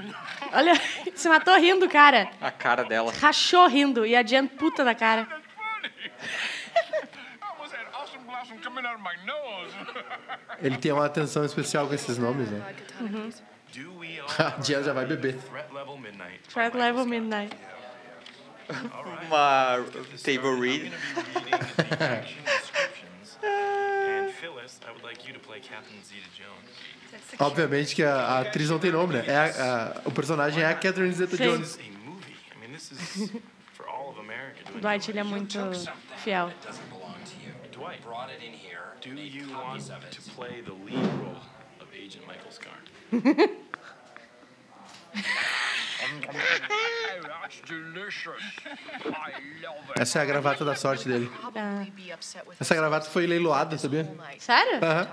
Olha, 0.53 0.75
se 1.15 1.29
matou 1.29 1.57
rindo, 1.61 1.89
cara. 1.89 2.29
A 2.41 2.51
cara 2.51 2.83
dela. 2.83 3.13
Rachou 3.13 3.69
rindo. 3.69 4.05
E 4.05 4.17
a 4.17 4.23
Jen 4.25 4.49
puta 4.49 4.85
da 4.85 4.97
cara. 4.97 5.29
Ele 10.61 10.77
tem 10.77 10.93
uma 10.93 11.07
atenção 11.07 11.45
especial 11.45 11.87
com 11.87 11.95
esses 11.95 12.19
nomes, 12.19 12.51
né? 12.51 12.75
We 13.99 14.21
A 14.39 14.61
Jen 14.61 14.83
já 14.83 14.93
vai 14.93 15.07
beber. 15.07 15.39
threat 16.49 16.77
level 16.77 17.07
midnight? 17.07 17.55
Uma 19.27 19.85
table 20.23 20.61
read. 20.61 20.93
Obviamente 27.39 27.95
que 27.95 28.03
a, 28.03 28.15
a 28.15 28.41
atriz 28.41 28.71
não 28.71 28.79
tem 28.79 28.91
nome, 28.91 29.15
né? 29.15 29.25
É 29.27 29.37
a- 29.37 29.93
a- 30.05 30.09
o 30.09 30.13
personagem 30.13 30.63
é 30.63 30.67
a 30.67 30.75
Catherine 30.75 31.13
Sim. 31.13 31.27
Zeta-Jones. 31.27 31.75
It's 31.77 31.87
a 31.87 31.91
movie. 32.09 32.35
I 32.55 32.59
mean, 32.61 32.73
this 32.73 32.91
is 32.93 33.31
for 33.75 33.87
all 33.89 34.09
of 34.11 34.19
America 34.21 34.63
to 34.65 34.77
O 34.77 34.81
Dwight, 34.81 35.11
ele 35.11 35.19
é 35.19 35.23
muito 35.25 35.59
fiel. 36.19 36.51
Dwight, 37.73 38.03
Brought 38.03 38.31
it 38.33 38.45
in 38.45 38.53
here. 38.53 38.83
do 39.01 39.09
made 39.11 39.35
you 39.35 39.49
want 39.51 39.65
copies 39.67 39.91
of 39.91 40.05
it. 40.05 40.11
to 40.13 40.21
play 40.37 40.61
the 40.63 40.73
lead 40.73 41.05
role 41.23 41.41
of 41.81 41.89
Agent 41.95 42.25
Michael? 42.27 42.53
Essa 49.97 50.19
é 50.19 50.23
a 50.23 50.25
gravata 50.25 50.65
da 50.65 50.75
sorte 50.75 51.09
dele. 51.09 51.31
Ah. 51.55 51.85
Be 51.95 52.13
upset 52.13 52.47
with 52.47 52.57
Essa 52.61 52.75
gravata 52.75 53.09
foi 53.09 53.27
leiloada, 53.27 53.77
sabia? 53.79 54.09
Sério? 54.39 54.81
Aham. 54.83 55.09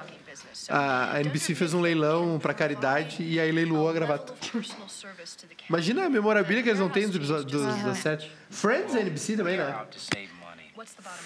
A, 0.69 1.19
NBC 1.21 1.55
fez 1.55 1.73
um 1.73 1.81
leilão 1.81 2.39
pra 2.39 2.53
caridade 2.53 3.23
e 3.23 3.39
aí 3.39 3.51
leiloou 3.51 3.89
a 3.89 3.93
gravata. 3.93 4.33
personal 4.51 4.87
service 4.87 5.35
to 5.35 5.47
the 5.47 5.55
cat. 5.55 5.65
Imagina 5.69 6.05
a 6.05 6.09
memorabilia 6.09 6.61
que 6.61 6.69
eles 6.69 6.79
não 6.79 6.89
têm 6.89 7.07
dos 7.07 7.15
episódios 7.15 7.45
dos, 7.45 7.83
da 7.83 7.95
série. 7.95 8.29
Friends 8.49 8.93
NBC 8.95 9.35
também, 9.37 9.57
né? 9.57 9.85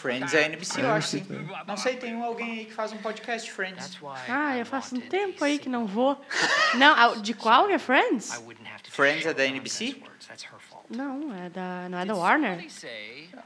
Friends 0.01 0.33
é 0.33 0.43
NBC, 0.45 0.81
eu 0.81 0.91
acho. 0.91 1.07
Sim. 1.09 1.25
Não 1.67 1.77
sei, 1.77 1.95
tem 1.97 2.15
um 2.15 2.23
alguém 2.23 2.59
aí 2.59 2.65
que 2.65 2.73
faz 2.73 2.91
um 2.91 2.97
podcast 2.97 3.51
Friends. 3.51 3.97
Ah, 4.27 4.57
eu 4.57 4.65
faço 4.65 4.95
um 4.95 4.99
tempo 4.99 5.43
aí 5.43 5.59
que 5.59 5.69
não 5.69 5.85
vou. 5.85 6.19
Não, 6.75 6.93
ah, 6.95 7.15
de 7.15 7.33
qual 7.33 7.69
é 7.69 7.77
Friends? 7.77 8.31
Friends 8.89 9.25
é 9.25 9.33
da 9.33 9.45
NBC? 9.45 10.01
Não, 10.89 11.33
é 11.35 11.49
da, 11.49 11.87
não 11.89 11.97
é 11.99 12.05
da 12.05 12.15
Warner? 12.15 12.65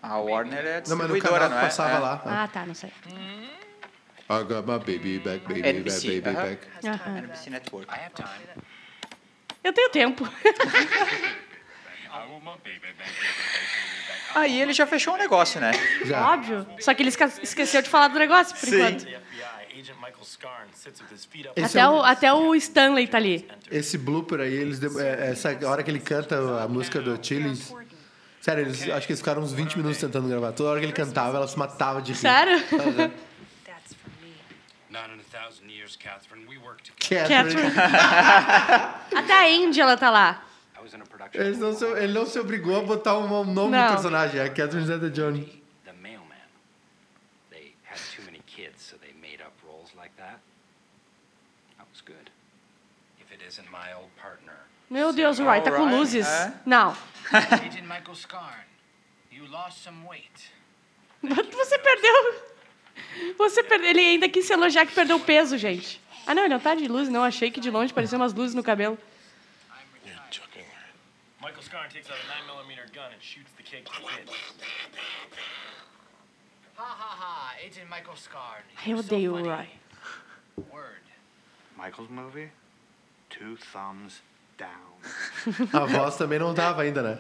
A 0.02 0.18
Warner 0.18 0.60
é 0.66 0.82
Não, 0.88 0.98
mas 0.98 1.08
no 1.08 1.14
distribuidora, 1.14 1.40
canal 1.40 1.50
não 1.50 1.58
é? 1.58 1.62
passava 1.62 1.96
É. 1.96 2.00
lá. 2.00 2.22
Ah, 2.26 2.48
tá, 2.48 2.66
não 2.66 2.74
sei. 2.74 2.92
I 4.30 4.44
got 4.44 4.66
my 4.68 4.78
baby 4.80 5.20
back, 5.20 5.40
baby 5.48 5.62
back, 5.62 5.78
NBC, 5.80 6.22
baby 6.22 6.38
aham. 6.38 6.46
back. 6.50 6.68
Aham. 6.86 7.18
NBC 7.20 7.50
Network. 7.50 7.94
Eu 9.64 9.74
tenho 9.74 9.90
tempo. 9.90 10.28
Aí 14.36 14.62
ele 14.62 14.74
já 14.74 14.86
fechou 14.86 15.14
um 15.16 15.18
negócio, 15.18 15.60
né? 15.60 15.72
Já. 16.06 16.34
Óbvio. 16.34 16.68
Só 16.80 16.94
que 16.94 17.02
ele 17.02 17.10
esca- 17.10 17.32
esqueceu 17.42 17.82
de 17.82 17.90
falar 17.90 18.10
do 18.10 18.20
negócio, 18.20 18.56
por 18.56 18.68
Sim. 18.70 18.76
enquanto. 18.78 19.08
Esse 21.56 21.78
Até 21.78 21.80
é 21.80 21.88
um- 21.88 21.96
o, 21.98 22.04
até 22.04 22.34
o 22.34 22.56
Stanley 22.56 23.08
tá 23.08 23.18
ali. 23.18 23.48
Esse 23.72 23.98
blooper 23.98 24.40
aí, 24.42 24.54
eles, 24.54 24.80
dem- 24.80 25.00
é, 25.00 25.32
essa 25.32 25.50
hora 25.68 25.84
que 25.84 25.90
ele 25.92 26.00
canta 26.00 26.64
a 26.64 26.68
música 26.68 27.00
do 27.02 27.18
Chili's. 27.26 27.74
Sério, 28.42 28.64
eles, 28.64 28.82
acho 28.90 29.06
que 29.08 29.12
eles 29.14 29.20
ficaram 29.20 29.42
uns 29.42 29.52
20 29.54 29.76
minutos 29.78 29.98
tentando 30.00 30.28
gravar. 30.30 30.52
Toda 30.54 30.70
hora 30.72 30.80
que 30.80 30.86
ele 30.86 30.94
cantava, 30.94 31.38
ela 31.38 31.48
se 31.48 31.58
matava 31.58 32.02
de 32.02 32.14
rir. 32.14 32.18
Sério? 32.18 32.60
That's 32.60 33.94
for 33.94 34.10
me. 34.22 34.34
Not 34.90 35.10
in 35.14 35.20
a 35.20 35.24
thousand 35.44 35.70
years, 35.70 35.96
Catherine. 35.98 36.46
We 36.48 36.58
work 36.58 36.82
together. 36.84 37.28
Catherine. 37.28 37.72
Catherine. 37.72 38.94
Até 39.24 39.34
a 39.34 39.50
Indy 39.50 39.82
ela 39.82 39.98
tá 39.98 40.10
lá. 40.10 40.44
Eles 41.34 41.58
não 41.60 41.74
se, 41.74 41.86
ele 41.86 42.14
não 42.14 42.26
se 42.26 42.40
obrigou 42.40 42.78
a 42.80 42.84
botar 42.84 43.18
um 43.18 43.28
nome 43.28 43.54
Não. 43.72 43.88
do 43.88 43.94
personagem. 43.94 44.40
É 44.40 44.46
a 44.46 44.50
Catherine 44.50 44.86
Zeta-Jones. 44.86 45.46
The 45.86 45.94
mailman. 45.94 46.28
They 47.50 47.74
had 47.90 47.98
too 48.16 48.24
many 48.26 48.42
kids, 48.46 48.82
so 48.84 48.98
they 48.98 49.14
made 49.14 49.42
up 49.42 49.54
roles 49.66 49.94
like 49.96 50.16
that. 50.18 50.40
That 51.78 51.88
was 51.92 52.02
good. 52.02 52.32
If 53.20 53.32
it 53.32 53.44
isn't 53.48 53.70
my 53.72 53.94
old 53.96 54.10
partner. 54.22 54.56
Meu 54.90 55.12
Deus, 55.12 55.38
o 55.40 55.44
Roy 55.44 55.62
tá 55.62 55.72
com 55.72 55.86
luzes. 55.90 56.26
é. 56.26 56.54
Não. 56.66 56.96
Agent 57.34 57.82
Michael 57.84 58.16
Scarn, 58.16 58.64
you 59.32 59.46
lost 59.48 59.84
some 59.84 60.06
weight. 60.08 60.52
Você 61.22 61.78
perdeu. 61.78 62.42
Você 63.38 63.64
perdeu. 63.64 63.90
Ele 63.90 64.00
ainda 64.00 64.30
quis 64.30 64.46
se 64.46 64.54
elogiar 64.54 64.86
que 64.86 64.94
perdeu 64.94 65.20
peso, 65.20 65.58
gente. 65.58 66.02
Ah, 66.26 66.34
não, 66.34 66.44
ele 66.44 66.54
não 66.54 66.60
tá 66.60 66.74
de 66.76 66.88
luz, 66.88 67.10
não. 67.10 67.24
Achei 67.24 67.52
que 67.52 67.60
de 67.60 67.70
longe 67.70 67.94
parecia 67.94 68.18
umas 68.18 68.34
luzes 68.34 68.56
no 68.56 68.64
cabelo. 68.64 68.98
Michael 71.42 71.62
Scarn 71.62 71.90
takes 71.90 72.10
out 72.10 72.18
a 72.18 72.52
9mm 72.52 72.94
gun 72.94 73.12
and 73.14 73.22
shoots 73.22 73.52
the 73.58 73.64
cake 73.64 73.86
to 73.86 73.92
kids. 74.02 74.32
Ha 76.76 76.84
ha 76.84 77.16
ha, 77.20 77.54
Agent 77.64 77.90
Michael 77.90 78.16
Scarn. 78.16 78.64
Eu 78.86 78.98
odeio 79.00 79.34
o. 79.36 79.44
Roy. 79.44 79.68
Word. 80.72 81.04
Michael's 81.78 82.10
movie? 82.10 82.50
Two 83.30 83.56
thumbs 83.72 84.22
down. 84.58 84.98
A 85.74 85.86
voz 85.86 86.18
também 86.18 86.40
não 86.40 86.54
tava 86.56 86.82
ainda, 86.82 87.02
né? 87.04 87.20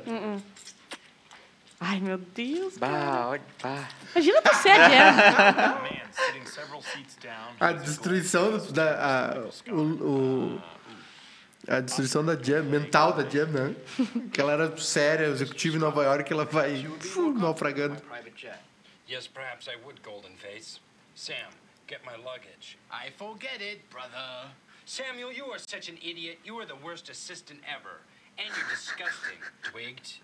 Ai, 1.80 2.00
meu 2.00 2.18
Deus. 2.18 2.76
Bah, 2.80 3.28
olha, 3.28 3.42
bah. 3.62 3.88
Imagina 4.16 4.42
tu 4.42 4.56
ser 4.56 4.72
a. 4.72 5.78
A 7.68 7.72
destruição 7.74 8.58
da. 8.72 9.36
A, 9.36 9.72
o, 9.72 10.56
o- 10.56 10.62
a 11.68 11.82
destruição 11.82 12.26
da 12.26 12.42
Jam, 12.42 12.64
mental 12.64 13.14
da 13.14 13.28
Jam, 13.28 13.48
né? 13.48 13.76
Que 14.32 14.40
ela 14.40 14.54
era 14.54 14.78
séria, 14.78 15.26
executiva 15.26 15.76
em 15.76 15.80
Nova 15.80 16.04
York, 16.04 16.32
ela 16.32 16.46
vai 16.46 16.84
fu, 17.00 17.34
naufragando. 17.34 18.02
Private 18.02 18.42
jet. 18.42 18.60
Yes, 19.10 19.28
perhaps 19.28 19.68
I 19.68 19.76
would, 19.84 20.02
Golden 20.02 20.36
Face. 20.38 20.80
Sam, 21.16 21.52
get 21.88 22.02
my 22.06 22.16
luggage. 22.18 22.78
I 22.92 23.12
forget 23.18 23.62
it, 23.62 23.90
brother. 23.90 24.50
Samuel, 24.86 25.34
you 25.34 25.46
are 25.52 25.60
such 25.60 25.90
an 25.90 25.98
idiot. 26.02 26.40
You 26.46 26.58
are 26.60 26.66
the 26.66 26.76
worst 26.84 27.10
assistant 27.10 27.60
ever. 27.68 28.02
And 28.38 28.48
you're 28.48 28.70
disgusting. 28.70 29.40
Twigged? 29.64 30.20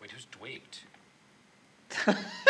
Wait, 0.00 0.10
who's 0.10 0.26
twigged? 0.30 0.80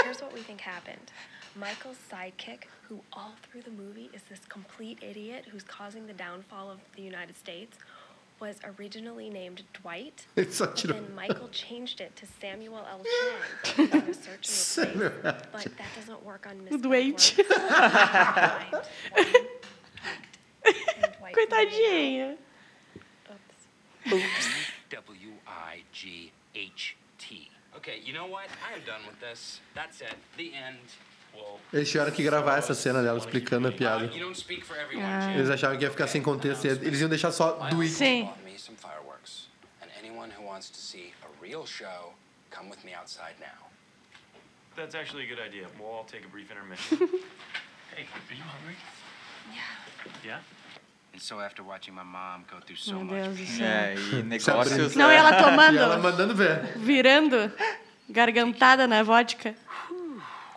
Here's 0.02 0.20
what 0.22 0.32
we 0.32 0.40
think 0.40 0.60
happened. 0.60 1.12
Michael's 1.54 1.98
sidekick, 2.10 2.64
who 2.88 3.00
all 3.12 3.34
through 3.42 3.62
the 3.62 3.70
movie 3.70 4.08
is 4.14 4.22
this 4.30 4.40
complete 4.48 4.98
idiot 5.02 5.44
who's 5.50 5.62
causing 5.62 6.06
the 6.06 6.14
downfall 6.14 6.70
of 6.70 6.78
the 6.96 7.02
United 7.02 7.36
States, 7.36 7.76
was 8.42 8.56
originally 8.76 9.30
named 9.30 9.62
Dwight. 9.72 10.26
Ele 10.36 10.46
só 10.50 10.66
But 10.66 10.74
tirou. 10.76 10.92
then 10.94 11.14
Michael 11.14 11.48
changed 11.52 12.00
it 12.00 12.16
to 12.16 12.26
Samuel 12.40 12.84
L. 12.90 13.00
Chang 13.62 13.84
using 13.86 14.10
a 14.10 14.14
search 14.14 14.34
and 14.34 14.46
Samuel 14.46 15.12
But 15.22 15.68
that 15.78 15.90
doesn't 15.94 16.24
work 16.24 16.44
on 16.50 16.64
Miss 16.64 16.80
Dwight. 16.82 17.34
Network. 17.38 18.84
And 20.64 21.12
Dwight 21.20 21.36
Coitadinha. 21.36 22.36
Oops. 24.12 24.48
W 24.90 25.30
I 25.46 25.82
G 25.92 26.32
H 26.56 26.96
T. 27.18 27.48
Okay, 27.76 28.00
you 28.04 28.12
know 28.12 28.26
what? 28.26 28.46
I 28.68 28.74
am 28.76 28.84
done 28.84 29.02
with 29.06 29.20
this. 29.20 29.60
That's 29.76 30.00
it. 30.00 30.14
The 30.36 30.52
end. 30.52 30.78
Eles 31.72 31.90
tiveram 31.90 32.12
que 32.12 32.22
gravar 32.22 32.58
essa 32.58 32.74
cena 32.74 33.02
dela 33.02 33.18
explicando 33.18 33.66
a 33.68 33.72
piada. 33.72 34.10
Ah. 35.00 35.32
Eles 35.34 35.48
achavam 35.48 35.78
que 35.78 35.84
ia 35.84 35.90
ficar 35.90 36.06
sem 36.06 36.20
contexto. 36.20 36.66
Eles 36.66 37.00
iam 37.00 37.08
deixar 37.08 37.32
só 37.32 37.52
do 37.70 37.82
it. 37.82 37.90
Sim. 37.90 38.24
bought 38.24 38.44
me 38.44 38.58
some 38.58 38.76
fireworks. 38.76 39.48
And 39.80 39.88
anyone 39.98 40.30
who 40.36 40.44
wants 40.46 40.68
to 40.70 40.78
see 40.78 41.14
a 41.22 41.28
real 41.42 41.64
show, 41.64 42.12
come 42.50 42.68
with 42.68 42.84
me 42.84 42.92
outside 42.94 43.36
now. 43.40 43.68
That's 44.76 44.94
actually 44.94 45.24
a 45.24 45.28
good 45.28 45.40
idea. 45.40 45.66
We'll 45.78 45.88
all 45.88 46.04
take 46.04 46.24
a 46.26 46.28
brief 46.28 46.50
intermission. 46.50 46.98
hey, 47.96 48.04
are 48.04 48.34
you 48.34 48.42
hungry? 48.42 48.76
Yeah. 49.50 49.62
Yeah? 50.24 50.38
And 51.14 51.20
so 51.22 51.40
after 51.40 51.62
watching 51.62 51.94
my 51.94 52.02
mom 52.04 52.44
go 52.50 52.58
through 52.60 52.76
so 52.76 52.92
Meu 53.02 53.04
much 53.04 53.24
Deus 53.24 53.38
do 53.38 53.44
pain, 53.44 53.56
céu. 53.56 53.66
É, 53.66 53.94
e 53.94 54.22
negócios. 54.22 54.94
Não, 54.96 55.10
e 55.10 55.14
ela 55.14 55.30
E 55.32 55.34
ela 55.36 55.96
tomando, 55.96 56.02
mandando 56.02 56.34
ver. 56.34 56.78
virando, 56.78 57.50
gargantada 58.10 58.86
na 58.86 59.02
vodka. 59.02 59.54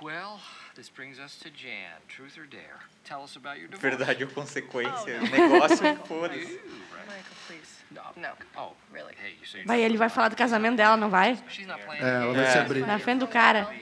Well, 0.01 0.39
this 0.75 0.89
brings 0.89 1.19
us 1.19 1.35
to 1.39 1.49
Jan. 1.49 2.01
Truth 2.07 2.37
or 2.37 2.45
dare? 2.45 2.79
Tell 3.03 3.23
us 3.23 3.35
about 3.35 3.57
your 3.59 3.67
divorce. 3.69 3.81
Verdade 3.97 4.23
ou 4.23 4.29
consequência. 4.29 5.19
Negócio, 5.21 5.95
foda-se. 6.05 6.59
Michael, 7.07 7.23
please. 7.47 7.75
No. 7.91 8.01
No. 8.17 8.29
Oh, 8.57 8.73
Really. 8.91 9.13
hey, 9.23 9.35
you 9.39 9.45
say 9.45 9.63
Vai, 9.63 9.81
ele 9.81 9.95
vai 9.95 10.09
falar 10.09 10.29
do 10.29 10.35
casamento 10.35 10.75
dela, 10.77 10.97
não 10.97 11.09
vai? 11.09 11.37
She's 11.49 11.67
not 11.67 11.81
playing. 11.85 12.03
É, 12.03 12.09
ela 12.23 12.33
vai 12.33 12.45
se 12.51 12.57
É. 12.57 12.61
abrir. 12.61 12.85
Na 12.85 12.97
frente 12.99 13.19
do 13.19 13.27
cara. 13.27 13.67
Was, 13.67 13.73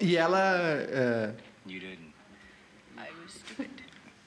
E 0.00 0.16
ela. 0.16 0.40
é, 0.90 1.34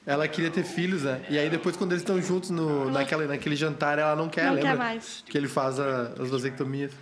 ela 0.06 0.26
queria 0.28 0.50
ter 0.50 0.64
filhos, 0.64 1.02
né? 1.02 1.24
E 1.28 1.38
aí 1.38 1.48
depois, 1.48 1.76
quando 1.76 1.92
eles 1.92 2.02
estão 2.02 2.20
juntos 2.20 2.50
no, 2.50 2.90
naquela, 2.90 3.24
naquele 3.26 3.54
jantar, 3.56 3.98
ela 3.98 4.16
não 4.16 4.28
quer, 4.28 4.46
Não 4.46 4.54
lembra? 4.54 4.70
quer 4.70 4.76
mais. 4.76 5.22
Que 5.26 5.36
ele 5.38 5.48
faz 5.48 5.78
a- 5.78 6.12
as 6.20 6.30
vasectomias. 6.30 6.92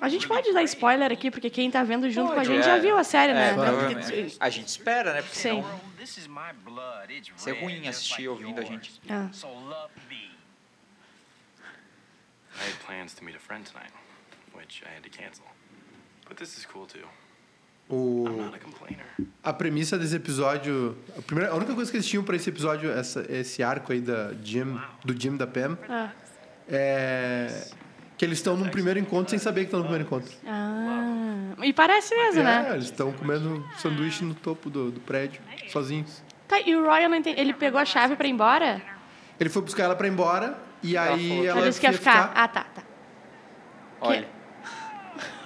A 0.00 0.08
gente 0.08 0.26
pode 0.26 0.52
dar 0.52 0.64
spoiler 0.64 1.12
aqui, 1.12 1.30
porque 1.30 1.48
quem 1.48 1.70
tá 1.70 1.84
vendo 1.84 2.10
junto 2.10 2.32
com 2.34 2.40
a 2.40 2.42
gente 2.42 2.58
É. 2.58 2.62
já 2.62 2.78
viu 2.78 2.98
a 2.98 3.04
série, 3.04 3.32
né? 3.32 3.50
É, 3.50 3.54
porque- 3.54 4.36
A 4.40 4.50
gente 4.50 4.66
espera, 4.66 5.12
né? 5.12 5.22
Porque 5.22 5.36
Sim. 5.36 5.62
senão 5.62 5.80
ser 7.36 7.52
red, 7.52 7.60
ruim 7.60 7.86
assistir 7.86 8.26
ouvindo 8.26 8.60
a 8.60 8.64
gente. 8.64 9.00
Ah. 9.08 9.28
I 12.54 12.68
had 12.68 12.74
plans 12.84 13.14
to 13.14 13.24
meet 13.24 13.36
a 13.36 13.40
friend 13.40 13.64
tonight, 13.64 13.92
which 14.56 14.82
I 14.84 14.88
had 14.96 15.02
to 15.04 15.10
cancel. 15.10 15.44
But 16.28 16.36
this 16.36 16.58
is 16.58 16.66
cool 16.66 16.86
too. 16.86 17.06
O, 17.94 18.24
I'm 18.26 18.36
not 18.46 18.54
a 18.54 18.58
complainer. 18.58 19.04
a 19.44 19.52
premissa 19.52 19.98
desse 19.98 20.16
episódio. 20.16 20.96
A, 21.18 21.20
primeira, 21.20 21.52
a 21.52 21.54
única 21.54 21.74
coisa 21.74 21.90
que 21.90 21.96
eles 21.98 22.06
tinham 22.06 22.24
pra 22.24 22.34
esse 22.36 22.48
episódio, 22.48 22.90
essa, 22.90 23.22
esse 23.30 23.62
arco 23.62 23.92
aí 23.92 24.00
da 24.00 24.32
Jim, 24.42 24.80
do 25.04 25.12
Jim 25.20 25.36
da 25.36 25.46
Pam, 25.46 25.76
Ah. 25.86 26.10
é. 26.66 27.64
Que 28.16 28.24
eles 28.24 28.38
estão 28.38 28.56
num 28.56 28.68
primeiro 28.70 28.98
encontro 28.98 29.28
sem 29.30 29.38
saber 29.38 29.62
que 29.62 29.66
estão 29.66 29.80
no 29.80 29.86
primeiro 29.86 30.06
encontro. 30.06 30.32
Ah, 30.46 31.54
e 31.62 31.72
parece 31.72 32.14
mesmo, 32.14 32.42
né? 32.44 32.68
É, 32.70 32.72
eles 32.74 32.84
estão 32.86 33.12
comendo 33.12 33.62
sanduíche 33.76 34.24
no 34.24 34.34
topo 34.34 34.70
do, 34.70 34.90
do 34.90 35.00
prédio, 35.00 35.42
sozinhos. 35.68 36.22
Tá, 36.48 36.60
e 36.60 36.74
o 36.74 36.86
Roy, 36.86 37.04
entendi. 37.04 37.38
Ele 37.38 37.52
pegou 37.52 37.78
a 37.80 37.84
chave 37.84 38.16
pra 38.16 38.26
ir 38.26 38.30
embora? 38.30 38.80
Ele 39.38 39.50
foi 39.50 39.60
buscar 39.60 39.84
ela 39.84 39.96
pra 39.96 40.06
ir 40.06 40.12
embora 40.12 40.56
e 40.82 40.96
Ela 40.96 41.14
aí 41.16 41.46
ela 41.46 41.58
Ela 41.58 41.68
disse 41.68 41.80
que 41.80 41.86
ia 41.86 41.92
ficar. 41.92 42.32
Ah, 42.34 42.48
tá, 42.48 42.64
tá. 42.74 42.82
Olha. 44.00 44.28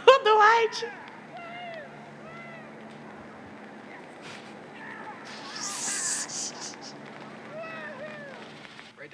O 0.06 0.18
Dwight! 0.22 0.86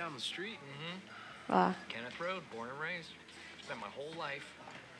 down 0.03 0.12
the 0.12 0.12
street. 0.23 0.59
Mm-hmm. 0.59 0.99
Ó. 1.51 1.73
Kenneth 1.89 2.19
Road, 2.21 2.43
born 2.55 2.71
and 2.71 2.81
raised. 2.81 3.11
Spent 3.63 3.79
my 3.81 3.89
whole 3.97 4.13
life 4.19 4.45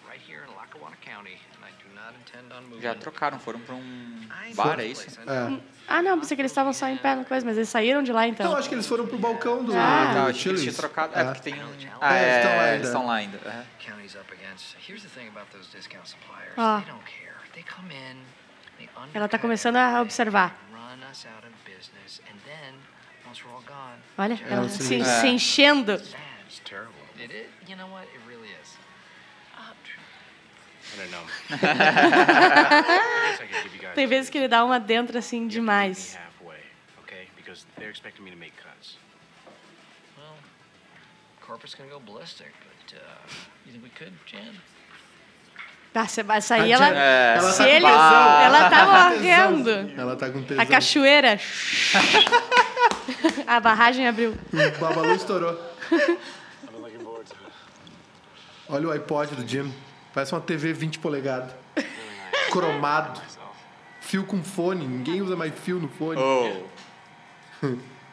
right 0.09 0.21
here 0.29 0.43
in 0.47 0.55
Lackawanna 0.57 0.97
County, 1.01 1.39
and 1.55 1.65
I 1.65 1.71
do 1.83 1.89
not 1.95 2.15
intend 2.19 2.53
on 2.53 2.65
moving. 2.69 2.83
Já 2.83 2.95
trocaram, 2.95 3.39
foram 3.39 3.61
pra 3.61 3.75
um 3.75 4.29
I 4.49 4.53
bar, 4.55 4.77
know 4.77 4.81
é 4.81 4.87
isso? 4.87 5.21
É. 5.21 5.61
Ah, 5.89 6.03
não, 6.03 6.19
pensei 6.19 6.37
que 6.37 6.43
eles 6.43 6.51
estavam 6.53 6.73
só 6.73 6.87
em 6.89 6.97
pé 6.97 7.15
no 7.17 7.25
coisa, 7.25 7.45
mas 7.47 7.57
eles 7.57 7.69
saíram 7.69 8.03
de 8.03 8.13
lá 8.13 8.27
então. 8.27 8.51
Não, 8.51 8.57
acho 8.59 8.69
que 8.69 8.75
eles 8.75 8.87
foram 8.87 9.07
pro 9.07 9.19
balcão 9.19 9.65
do, 9.65 9.73
Ah. 9.77 10.07
do 10.07 10.15
Não, 10.15 10.27
acho 10.27 10.43
que 10.43 10.49
eles 10.49 10.61
Chili's. 10.61 10.63
tinham 10.63 10.75
trocado. 10.75 11.19
É, 11.19 11.25
porque 11.25 11.41
tem 11.51 11.55
um. 11.55 11.73
É, 11.73 11.93
Ah, 12.01 12.19
eles 12.23 12.37
estão 12.37 12.57
lá 12.57 12.57
é, 12.57 12.61
ainda. 12.65 12.75
eles 12.75 12.87
estão 12.89 13.07
lá 13.07 13.15
ainda. 13.15 13.39
é. 13.39 13.65
County's 13.85 14.15
up 14.17 14.33
against. 14.33 14.77
Here's 14.89 15.03
the 15.03 15.09
thing 15.09 15.29
about 15.29 15.47
those 15.53 15.69
discount 15.71 16.07
suppliers. 16.09 16.53
Ah. 16.57 16.83
They 16.85 16.93
don't 16.93 17.05
care. 17.05 17.35
They 17.55 17.63
come 17.65 17.93
in, 17.95 18.19
Ela 19.15 19.29
tá 19.29 19.37
undercut 19.37 19.41
começando 19.41 19.77
a 19.77 20.01
observar. 20.03 20.55
run 20.73 21.03
us 21.11 21.27
out 21.27 21.47
of 21.47 21.53
business, 21.65 22.21
and 22.29 22.37
then 22.45 22.75
Olha, 24.19 24.39
ela 24.49 24.69
se 24.69 24.83
se, 24.83 24.95
liga. 24.99 25.05
se 25.05 25.27
enchendo. 25.27 25.99
Tem 33.95 34.07
vezes 34.07 34.31
que 34.31 34.39
ele 34.39 34.49
dá 34.49 34.65
uma 34.65 34.79
dentro 34.79 35.17
assim 35.19 35.47
demais. 35.47 36.15
halfway, 36.15 36.61
okay? 37.03 37.29
Because 37.37 37.65
they're 37.77 37.91
expecting 37.91 38.25
me 38.25 38.31
to 38.31 38.37
make 38.37 38.53
cuts. 38.57 38.99
well, 40.19 40.37
corporate's 41.41 41.75
gonna 41.75 41.91
go 41.91 42.01
ballistic, 42.01 42.53
but 42.61 42.95
uh, 42.97 43.01
you 43.67 43.73
think 43.73 43.85
we 43.85 43.91
could, 43.91 44.13
Jan? 44.27 44.55
Ah, 45.95 46.07
você 46.09 46.23
vai 46.23 46.41
sair, 46.41 46.73
A 46.73 46.77
ela. 46.77 46.89
É, 46.89 47.35
ela 47.37 47.53
Se 47.53 47.59
tá 47.59 47.65
com 47.65 47.71
ele, 47.71 47.87
ela 47.87 48.71
tá 48.71 49.11
morrendo. 49.11 49.71
Ela 49.97 50.17
tá 50.17 50.31
com 50.31 50.43
tesão. 50.43 50.63
A 50.63 50.67
cachoeira. 50.67 51.39
A 53.47 53.61
barragem 53.61 54.09
abriu. 54.09 54.35
O 54.53 54.79
Babalu 54.81 55.15
estourou. 55.15 55.59
Olha 58.69 58.89
o 58.89 58.91
iPod 58.91 59.35
do 59.35 59.47
Jim. 59.47 59.73
Parece 60.15 60.33
uma 60.33 60.41
TV 60.41 60.73
20 60.73 60.99
polegadas. 60.99 61.53
Cromado. 62.51 63.21
Fio 64.01 64.25
com 64.25 64.43
fone. 64.43 64.87
Ninguém 64.87 65.21
usa 65.21 65.37
mais 65.37 65.53
fio 65.55 65.79
no 65.79 65.89
fone. 65.89 66.19
Oh. 66.21 67.67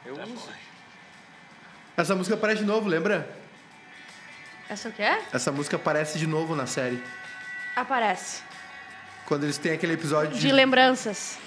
Eu 0.05 0.13
uso. 0.23 0.49
Essa 1.95 2.15
música 2.15 2.35
aparece 2.35 2.61
de 2.61 2.67
novo, 2.67 2.89
lembra? 2.89 3.29
Essa 4.69 4.89
o 4.89 4.91
quê? 4.91 5.17
Essa 5.33 5.51
música 5.51 5.77
aparece 5.77 6.19
de 6.19 6.27
novo 6.27 6.55
na 6.55 6.65
série. 6.65 7.01
Aparece. 7.79 8.41
Quando 9.25 9.43
eles 9.45 9.57
têm 9.57 9.71
aquele 9.71 9.93
episódio 9.93 10.37
De 10.37 10.51
lembranças. 10.51 11.37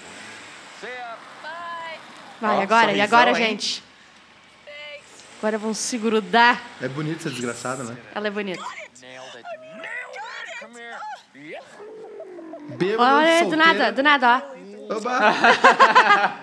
Vai, 2.41 2.61
agora, 2.61 2.91
e 2.91 2.99
agora, 2.99 3.29
hein? 3.29 3.35
gente? 3.35 3.83
Agora 5.37 5.57
vão 5.57 5.73
se 5.73 5.97
grudar. 5.97 6.61
É 6.81 6.87
bonito 6.87 7.19
essa 7.19 7.29
desgraçada, 7.29 7.83
né? 7.83 7.97
Ela 8.15 8.27
é 8.27 8.31
bonita. 8.31 8.63
Bêbado, 12.77 13.15
Olha, 13.17 13.45
do 13.45 13.55
nada, 13.55 13.91
do 13.91 14.03
nada, 14.03 14.43
ó. 14.89 14.95
Oba! 14.95 16.39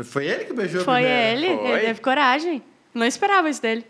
Foi 0.04 0.26
ele 0.26 0.46
que 0.46 0.52
beijou 0.52 0.80
a 0.80 0.84
Foi 0.84 1.04
ele, 1.04 1.56
Foi? 1.56 1.70
ele 1.70 1.80
teve 1.86 2.00
coragem. 2.00 2.62
Não 2.94 3.06
esperava 3.06 3.48
isso 3.48 3.62
dele. 3.62 3.86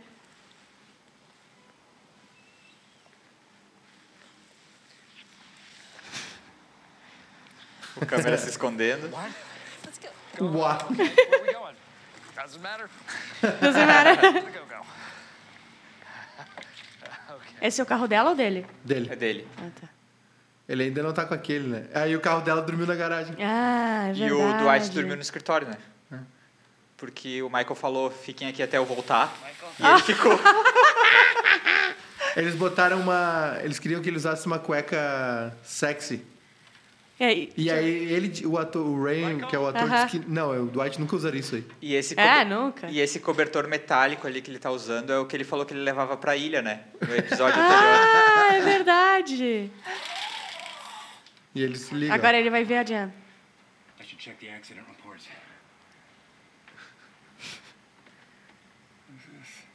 O 7.96 8.06
câmera 8.06 8.38
se 8.38 8.48
escondendo. 8.50 9.10
Uau. 10.40 10.78
Where 10.90 11.02
are 11.02 11.42
we 11.46 11.52
going? 11.52 11.74
Doesn't 12.36 12.62
matter. 12.62 12.88
Doesn't 13.60 13.86
matter. 13.86 14.50
Esse 17.60 17.80
é 17.80 17.84
o 17.84 17.86
carro 17.86 18.08
dela 18.08 18.30
ou 18.30 18.36
dele? 18.36 18.64
É 18.84 18.86
Dele. 18.86 19.16
dele. 19.16 19.48
Ah, 19.58 19.68
tá. 19.80 19.88
Ele 20.68 20.84
ainda 20.84 21.02
não 21.02 21.12
tá 21.12 21.26
com 21.26 21.34
aquele, 21.34 21.68
né? 21.68 21.86
Aí 21.92 22.14
o 22.16 22.20
carro 22.20 22.40
dela 22.40 22.62
dormiu 22.62 22.86
na 22.86 22.94
garagem. 22.94 23.34
Ah, 23.38 24.06
é 24.08 24.12
E 24.12 24.14
verdade. 24.14 24.32
o 24.32 24.58
Dwight 24.64 24.90
dormiu 24.90 25.16
no 25.16 25.22
escritório, 25.22 25.68
né? 25.68 25.76
Porque 26.96 27.42
o 27.42 27.48
Michael 27.48 27.74
falou, 27.74 28.10
fiquem 28.10 28.48
aqui 28.48 28.62
até 28.62 28.76
eu 28.78 28.84
voltar. 28.84 29.32
E 29.78 29.84
ele 29.86 29.98
ficou. 30.04 30.38
Eles 32.36 32.54
botaram 32.54 33.00
uma. 33.00 33.58
Eles 33.62 33.78
queriam 33.78 34.00
que 34.02 34.08
ele 34.08 34.16
usasse 34.18 34.46
uma 34.46 34.58
cueca 34.58 35.54
sexy. 35.64 36.24
E 37.20 37.24
aí? 37.24 37.52
E 37.54 37.70
aí 37.70 38.12
ele, 38.12 38.46
o 38.46 38.56
ator, 38.56 38.82
o 38.86 39.04
Rain, 39.04 39.40
que 39.40 39.54
é 39.54 39.58
o 39.58 39.66
ator, 39.66 39.82
Aham. 39.82 40.06
disse 40.06 40.18
que. 40.20 40.26
Não, 40.30 40.64
o 40.64 40.66
Dwight 40.68 40.98
nunca 40.98 41.14
usaria 41.14 41.38
isso 41.40 41.54
aí. 41.54 41.64
E 41.82 41.94
esse, 41.94 42.18
É, 42.18 42.46
nunca. 42.46 42.88
e 42.88 42.98
esse 42.98 43.20
cobertor 43.20 43.68
metálico 43.68 44.26
ali 44.26 44.40
que 44.40 44.50
ele 44.50 44.58
tá 44.58 44.70
usando 44.70 45.12
é 45.12 45.18
o 45.18 45.26
que 45.26 45.36
ele 45.36 45.44
falou 45.44 45.66
que 45.66 45.74
ele 45.74 45.82
levava 45.82 46.16
pra 46.16 46.34
ilha, 46.34 46.62
né? 46.62 46.84
No 47.06 47.14
episódio 47.14 47.60
anterior. 47.60 48.00
Ah, 48.48 48.54
é 48.54 48.60
verdade. 48.62 49.70
E 51.54 51.62
ele 51.62 51.76
se 51.76 51.94
liga. 51.94 52.14
Agora 52.14 52.38
ele 52.38 52.48
vai 52.48 52.64
ver 52.64 52.78
a 52.78 52.84
Jan. 52.84 53.12
I 54.00 54.02
should 54.04 54.16
check 54.22 54.38
the 54.38 54.48
accident 54.50 54.86
reports. 54.88 55.26
Who's 59.10 59.24
this? 59.26 59.66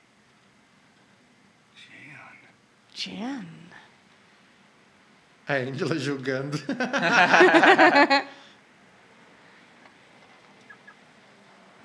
Jan. 2.96 3.18
Jan. 3.20 3.46
A 5.48 5.54
Angela 5.54 5.98
julgando. 5.98 6.58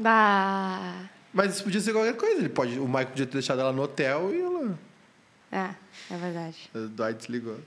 Bah. 0.01 1.11
Mas 1.33 1.55
isso 1.55 1.65
podia 1.65 1.81
ser 1.81 1.93
qualquer 1.93 2.17
coisa. 2.17 2.39
Ele 2.39 2.49
pode, 2.49 2.79
o 2.79 2.87
Michael 2.87 3.09
podia 3.09 3.27
ter 3.27 3.33
deixado 3.35 3.61
ela 3.61 3.73
no 3.73 3.83
hotel 3.83 4.35
e 4.35 4.41
ela. 4.41 4.79
É, 5.53 6.15
é 6.15 6.17
verdade. 6.17 6.71
O 6.75 6.89
Dwight 6.89 7.25
se 7.25 7.31
ligou. 7.31 7.59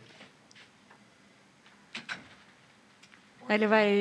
Aí 3.48 3.56
ele 3.56 3.68
vai. 3.68 3.94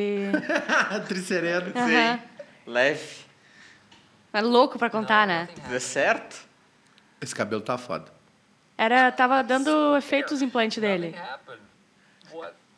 Tricereno. 1.07 1.72
Aham. 1.76 2.20
Leve. 2.66 3.16
É 4.33 4.40
louco 4.40 4.78
pra 4.78 4.88
contar, 4.88 5.26
né? 5.26 5.48
Deu 5.68 5.81
certo? 5.81 6.46
Esse 7.20 7.35
cabelo 7.35 7.61
tá 7.61 7.76
foda. 7.76 8.11
Era, 8.78 9.12
tava 9.12 9.42
dando 9.42 9.96
efeitos 9.96 10.40
implante 10.40 10.81
dele. 10.81 11.14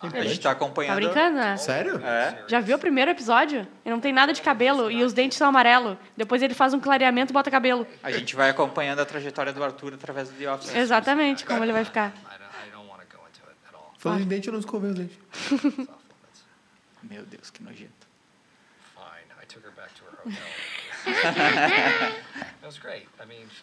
A 0.01 0.25
gente 0.25 0.41
tá 0.41 0.51
acompanhando. 0.51 0.93
Tá 0.93 0.97
brincando, 0.97 1.37
né? 1.37 1.57
Sério? 1.57 2.05
É. 2.05 2.45
Já 2.47 2.61
viu 2.61 2.77
o 2.77 2.79
primeiro 2.79 3.11
episódio? 3.11 3.61
Ele 3.85 3.95
não 3.95 4.01
tem 4.01 4.13
nada 4.13 4.33
de 4.33 4.43
cabelo 4.43 4.91
e 4.91 5.03
os 5.03 5.13
dentes 5.13 5.39
são 5.39 5.49
amarelo. 5.49 5.99
Depois 6.17 6.43
ele 6.43 6.53
faz 6.53 6.75
um 6.75 6.81
clareamento 6.81 7.33
e 7.33 7.35
bota 7.35 7.51
cabelo. 7.51 7.87
A 8.03 8.11
gente 8.11 8.37
vai 8.37 8.51
acompanhando 8.51 9.01
a 9.01 9.07
trajetória 9.07 9.53
do 9.53 9.65
Arthur 9.65 9.95
através 9.95 10.29
do 10.29 10.37
The 10.37 10.53
Office. 10.53 10.75
Exatamente 10.75 11.47
como 11.47 11.65
ele 11.65 11.73
vai 11.73 11.85
ficar. 11.85 12.09
I 12.09 12.11
don't, 12.11 12.69
I 12.69 12.71
don't 12.71 12.89
want 12.89 13.01
to 13.01 13.17
go 13.17 13.25
into 13.27 13.41
it 13.49 13.57
at 13.69 13.75
all. 13.75 13.93
Falando 13.97 14.21
de 14.21 14.27
dente, 14.27 14.49
eu 14.49 14.53
não 14.53 14.61
escovei 14.61 14.91
os 14.91 14.97
dentes. 14.97 15.19
Meu 17.03 17.25
Deus, 17.25 17.51
que 17.51 17.63
nojento. 17.63 18.05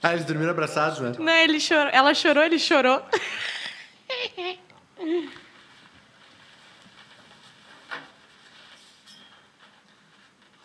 Ah, 0.03 0.13
eles 0.13 0.25
dormiram 0.25 0.51
abraçados, 0.51 0.99
né? 0.99 1.11
Não, 1.17 1.33
ele 1.33 1.59
chorou. 1.59 1.89
Ela 1.91 2.13
chorou, 2.13 2.43
ele 2.43 2.59
chorou. 2.59 3.01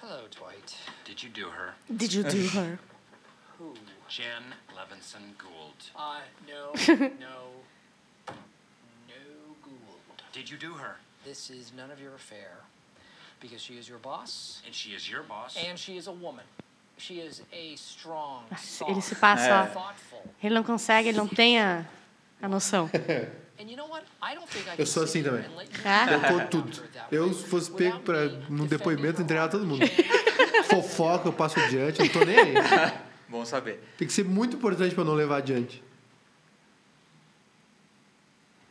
hello, 0.02 0.28
Dwight. 0.28 0.76
Did 1.16 1.22
you 1.22 1.30
do 1.30 1.48
her? 1.48 1.74
Did 1.96 2.12
you 2.12 2.22
do 2.24 2.46
her? 2.48 2.78
Jen 4.08 4.44
Levinson 4.76 5.32
Gould. 5.38 5.80
Uh, 5.96 6.20
no, 6.46 6.72
no, 6.94 7.36
no 8.28 8.34
Gould. 9.62 10.22
Did 10.34 10.50
you 10.50 10.58
do 10.58 10.74
her? 10.74 10.96
This 11.24 11.48
is 11.48 11.72
none 11.74 11.90
of 11.90 11.98
your 11.98 12.14
affair. 12.14 12.50
Because 13.40 13.62
she 13.62 13.78
is 13.78 13.88
your 13.88 13.98
boss, 13.98 14.60
And 14.66 14.74
she 14.74 14.90
is 14.90 15.10
your 15.10 15.22
boss? 15.22 15.56
and 15.56 15.78
she 15.78 15.96
is 15.96 16.06
a 16.06 16.12
woman. 16.12 16.44
She 16.98 17.20
is 17.20 17.40
a 17.50 17.74
strong, 17.76 18.44
Ele 18.86 19.00
se 19.00 19.14
passa. 19.14 19.70
Ele 20.42 20.54
não 20.54 20.62
consegue, 20.62 21.08
ele 21.08 21.16
não 21.16 21.28
tem 21.28 21.58
a, 21.58 21.84
a 22.42 22.48
noção. 22.48 22.90
Eu 24.76 24.86
sou 24.86 25.04
assim 25.04 25.22
também. 25.22 25.44
É? 25.84 26.14
Eu 26.14 26.20
conto 26.20 26.48
tudo. 26.50 26.82
Eu, 27.10 27.32
se 27.32 27.46
fosse 27.46 27.70
pego 27.70 28.00
pra, 28.00 28.26
no 28.50 28.66
depoimento, 28.66 29.22
entregar 29.22 29.48
todo 29.48 29.64
mundo. 29.64 29.80
Fofoca, 30.64 31.28
eu 31.28 31.32
passo 31.32 31.58
adiante, 31.60 32.00
eu 32.00 32.06
não 32.06 32.12
tô 32.12 32.24
nem 32.24 32.38
aí. 32.38 32.54
Bom 33.28 33.44
saber. 33.44 33.82
Tem 33.98 34.06
que 34.06 34.12
ser 34.12 34.24
muito 34.24 34.56
importante 34.56 34.94
pra 34.94 35.04
não 35.04 35.14
levar 35.14 35.38
adiante. 35.38 35.82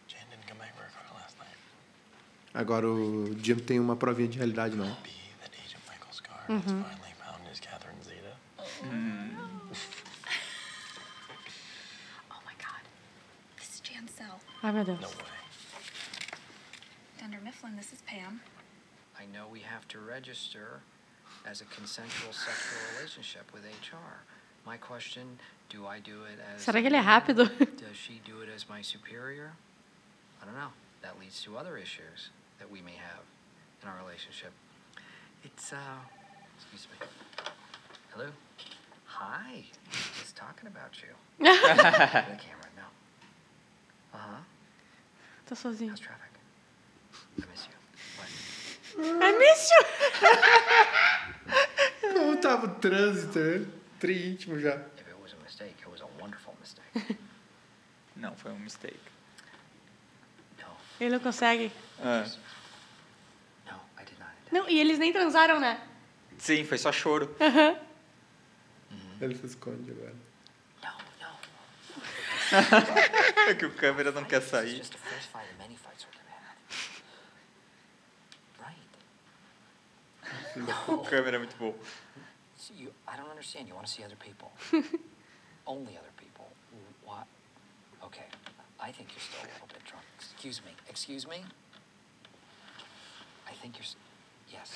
Jan 0.08 0.18
didn't 0.30 0.48
come 0.48 0.60
back 0.60 0.74
for 0.76 0.84
her 0.84 0.92
car 0.92 1.14
last 1.22 1.38
night. 1.38 1.58
Agora 2.54 2.88
o 2.88 3.36
Jim 3.42 3.56
tem 3.56 3.80
uma 3.80 3.96
provinha 3.96 4.30
de 4.30 4.38
realidade, 4.38 4.76
não. 4.76 4.96
Catherine 7.62 8.02
Zeta. 8.04 8.38
Oh 12.30 12.42
my 12.46 12.54
god. 12.58 12.84
This 13.58 13.76
is 13.76 13.82
Jan 13.82 14.08
Cell. 14.08 14.40
Ai, 14.62 14.72
meu 14.72 14.84
Deus. 14.84 15.00
No 15.02 15.08
way. 15.08 15.16
Dunder 17.20 17.42
Mifflin, 17.42 17.76
this 17.76 17.92
is 17.94 18.02
Pam. 18.04 18.40
I 19.20 19.26
know 19.26 19.48
we 19.52 19.62
have 19.62 19.88
to 19.90 20.00
register, 20.00 20.82
as 21.50 21.62
a 21.62 21.66
consensual 21.66 22.34
sexual 22.34 22.80
relationship 22.96 23.52
with 23.54 23.64
HR. 23.64 24.24
My 24.66 24.78
question, 24.78 25.38
do 25.70 25.86
I 25.86 26.00
do 26.00 26.24
it 26.26 26.40
as 26.56 26.66
Será 26.66 26.82
que 26.82 26.88
ele 26.88 26.98
é 26.98 27.02
rápido? 27.02 27.46
Does 27.78 27.96
she 27.96 28.22
do 28.26 28.42
it 28.42 28.50
as 28.54 28.68
my 28.68 28.82
superior? 28.82 29.54
I 30.42 30.46
don't 30.46 30.56
know. 30.56 30.72
That 31.02 31.20
leads 31.20 31.44
to 31.44 31.58
other 31.58 31.78
issues 31.78 32.32
that 32.60 32.70
we 32.70 32.82
may 32.82 32.96
have 32.96 33.24
in 33.84 33.90
our 33.90 33.98
relationship. 34.04 34.52
It's 35.44 35.72
uh 35.72 36.00
excuse 36.58 36.88
me. 36.92 37.08
Hello? 38.12 38.30
Hi. 39.06 39.64
Just 40.20 40.36
talking 40.36 40.68
about 40.68 40.98
you. 41.02 41.14
the 41.40 42.40
camera, 42.42 42.70
no. 42.76 42.88
Uh-huh. 44.14 44.42
Tô 45.48 45.56
sozinho. 45.56 45.92
How's 45.92 46.00
traffic? 46.00 46.32
I 47.38 47.46
miss 47.52 47.68
you. 47.68 47.76
What? 48.18 48.30
I 48.98 49.32
miss 49.38 49.72
you! 49.72 49.82
Tava 52.46 52.68
o 52.68 52.76
trânsito, 52.76 53.40
né? 53.40 53.66
Tri 54.00 54.30
íntimo 54.30 54.60
já. 54.60 54.76
If 54.76 55.08
it 55.08 55.16
was 55.20 55.34
a 55.34 55.38
mistake, 55.44 55.74
it 55.80 55.90
was 55.90 56.00
a 56.00 56.06
wonderful 56.22 56.54
mistake. 56.62 57.18
Não, 58.16 58.36
foi 58.36 58.52
um 58.52 58.60
mistake. 58.60 59.00
Ele 61.02 61.10
não 61.10 61.20
consegue. 61.20 61.72
Ah, 62.00 62.24
did 64.06 64.20
not. 64.20 64.32
Não, 64.52 64.70
e 64.70 64.80
eles 64.80 65.00
nem 65.00 65.12
transaram, 65.12 65.60
né? 65.60 65.82
sim, 66.38 66.64
foi 66.64 66.78
só 66.78 66.92
choro. 66.92 67.36
Aham. 67.42 67.80
Ele 69.20 69.34
se 69.36 69.48
esconde 69.48 69.90
agora. 69.90 70.14
No, 70.84 70.92
no. 71.26 71.34
É 73.50 73.56
que 73.56 73.66
o 73.66 73.74
câmera 73.74 74.12
não 74.12 74.24
quer 74.24 74.44
sair. 74.44 74.84
O 80.88 81.00
câmera 81.00 81.36
é 81.36 81.40
muito 81.40 81.58
bom. 81.58 81.78
You, 82.86 82.92
I 83.08 83.18
don't 83.18 83.30
understand. 83.30 83.68
You 83.68 83.74
want 83.74 83.88
to 83.88 83.94
see 83.94 84.04
other 84.04 84.20
people? 84.28 84.52
Only 85.66 85.98
other 85.98 86.14
people. 86.18 86.46
What? 87.04 87.26
Okay. 88.04 88.28
I 88.80 88.92
think 88.92 89.10
you're 89.14 89.26
still 89.30 89.42
a 89.42 89.50
little 89.54 89.70
bit 89.74 89.84
drunk. 89.90 90.06
Excuse 90.20 90.62
me. 90.64 90.72
Excuse 90.88 91.28
me. 91.28 91.40
I 93.50 93.54
think 93.62 93.78
you're. 93.78 93.90
Yes. 94.54 94.70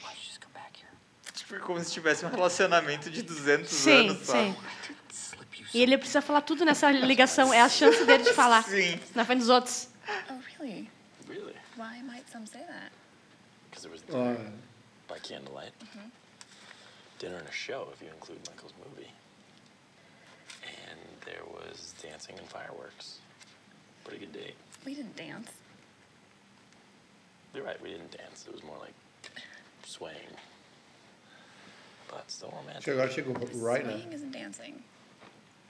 Why 0.00 0.08
don't 0.08 0.16
you 0.16 0.26
just 0.32 0.40
come 0.40 0.52
back 0.54 0.72
here? 0.74 0.88
Tipo, 1.34 1.56
é 1.56 1.58
como 1.58 1.78
se 1.84 1.92
tivesse 1.92 2.24
um 2.24 2.30
relacionamento 2.30 3.10
de 3.10 3.22
200 3.22 3.68
Sim, 3.70 4.08
anos, 4.08 4.26
sabe? 4.26 4.52
sim. 4.52 4.56
You. 5.58 5.66
E 5.74 5.82
ele 5.82 5.98
precisa 5.98 6.22
falar 6.22 6.40
tudo 6.40 6.64
nessa 6.64 6.90
ligação. 6.90 7.52
É 7.52 7.60
a 7.60 7.68
chance 7.68 8.02
dele 8.06 8.24
de 8.24 8.32
falar. 8.32 8.62
Sim. 8.68 8.98
Na 9.14 9.24
frente 9.26 9.40
dos 9.40 9.50
outros. 9.50 9.88
Oh, 10.30 10.40
really? 10.58 10.90
Really? 11.28 11.54
Why 11.76 12.02
might 12.02 12.24
some 12.32 12.46
say 12.46 12.60
that? 12.60 12.90
Because 13.68 13.82
there 13.82 13.92
was 13.92 14.00
dinner 14.02 14.52
by 15.06 15.18
candlelight, 15.20 15.72
dinner 17.20 17.36
and 17.36 17.46
a 17.48 17.52
show 17.52 17.86
if 17.94 18.02
you 18.02 18.08
include 18.08 18.40
Michael's 18.48 18.72
movie, 18.84 19.10
and 20.64 20.98
there 21.24 21.44
was 21.54 21.94
dancing 22.02 22.34
and 22.38 22.48
fireworks. 22.48 23.18
Pretty 24.04 24.18
good 24.24 24.32
date. 24.32 24.56
We 24.84 24.94
didn't 24.96 25.14
dance. 25.16 25.50
You're 27.54 27.64
right, 27.64 27.80
we 27.82 27.90
didn't 27.90 28.10
dance. 28.16 28.46
It 28.48 28.52
was 28.52 28.64
more 28.64 28.78
like 28.80 28.94
swaying. 29.84 30.34
But 32.08 32.28
still 32.30 32.48
acho 32.48 32.82
que 32.84 32.92
romantic. 32.92 32.92
agora 32.94 33.08
chegou 33.08 33.62
right 33.62 33.84
now. 33.86 33.92
Swaying 33.92 34.12
isn't 34.12 34.32
dancing. 34.32 34.82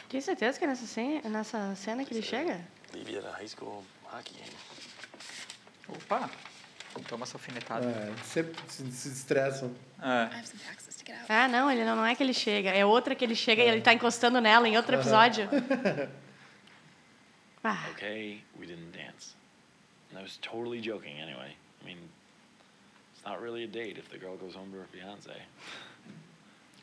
Tem 0.09 0.21
certeza 0.21 0.59
que 0.59 0.65
é 0.65 0.69
nessa 0.69 0.87
cena, 0.87 1.29
nessa 1.29 1.75
cena 1.77 2.05
que 2.05 2.15
ele 2.15 2.23
chega? 2.23 2.61
Leave 2.95 3.11
you 3.13 3.19
at 3.19 3.25
a 3.27 3.33
high 3.33 3.47
school 3.49 3.85
hockey 4.07 4.35
game. 4.35 4.57
Opa! 5.89 6.31
Toma 7.07 7.23
essa 7.25 7.37
alfinetada. 7.37 7.87
Ah, 7.87 8.11
é, 8.11 8.25
sempre 8.25 8.61
se, 8.69 8.91
se 8.91 9.09
estressam. 9.09 9.73
Ah. 10.01 10.29
I 10.33 10.35
É. 10.35 10.39
have 10.39 10.47
some 10.49 10.59
taxes 10.67 10.90
out. 11.13 11.25
Ah, 11.29 11.49
não, 11.49 11.71
ele 11.71 11.85
não, 11.85 11.97
não 11.97 12.07
é 12.07 12.15
que 12.15 12.23
ele 12.23 12.35
chega. 12.35 12.71
É 12.71 12.85
outra 12.85 13.15
que 13.15 13.25
ele 13.25 13.35
chega 13.35 13.63
e 13.63 13.69
ele 13.69 13.81
tá 13.81 13.93
encostando 13.93 14.41
nela 14.41 14.69
em 14.69 14.77
outro 14.77 14.95
episódio. 14.97 15.49
Ah, 17.63 17.91
Okay, 17.91 18.43
we 18.59 18.65
didn't 18.67 18.91
dance. 18.93 19.35
And 20.11 20.19
I 20.19 20.23
was 20.23 20.39
totally 20.39 20.81
joking 20.81 21.21
anyway. 21.21 21.55
I 21.83 21.85
mean, 21.85 21.99
it's 23.13 23.23
not 23.23 23.39
really 23.43 23.65
a 23.65 23.69
date 23.69 23.99
if 23.99 24.09
the 24.09 24.17
girl 24.17 24.39
goes 24.39 24.55
home 24.55 24.71
to 24.73 24.79
her 24.79 24.87
fiance. 24.91 25.29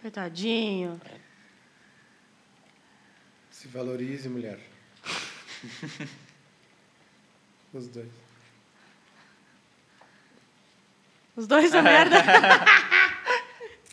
coitadinho. 0.04 1.02
Se 3.50 3.68
valorize, 3.68 4.30
mulher. 4.30 4.60
Os 7.74 7.88
dois. 7.88 8.12
Os 11.36 11.48
dois 11.48 11.72
são 11.72 11.82
merda. 11.82 12.18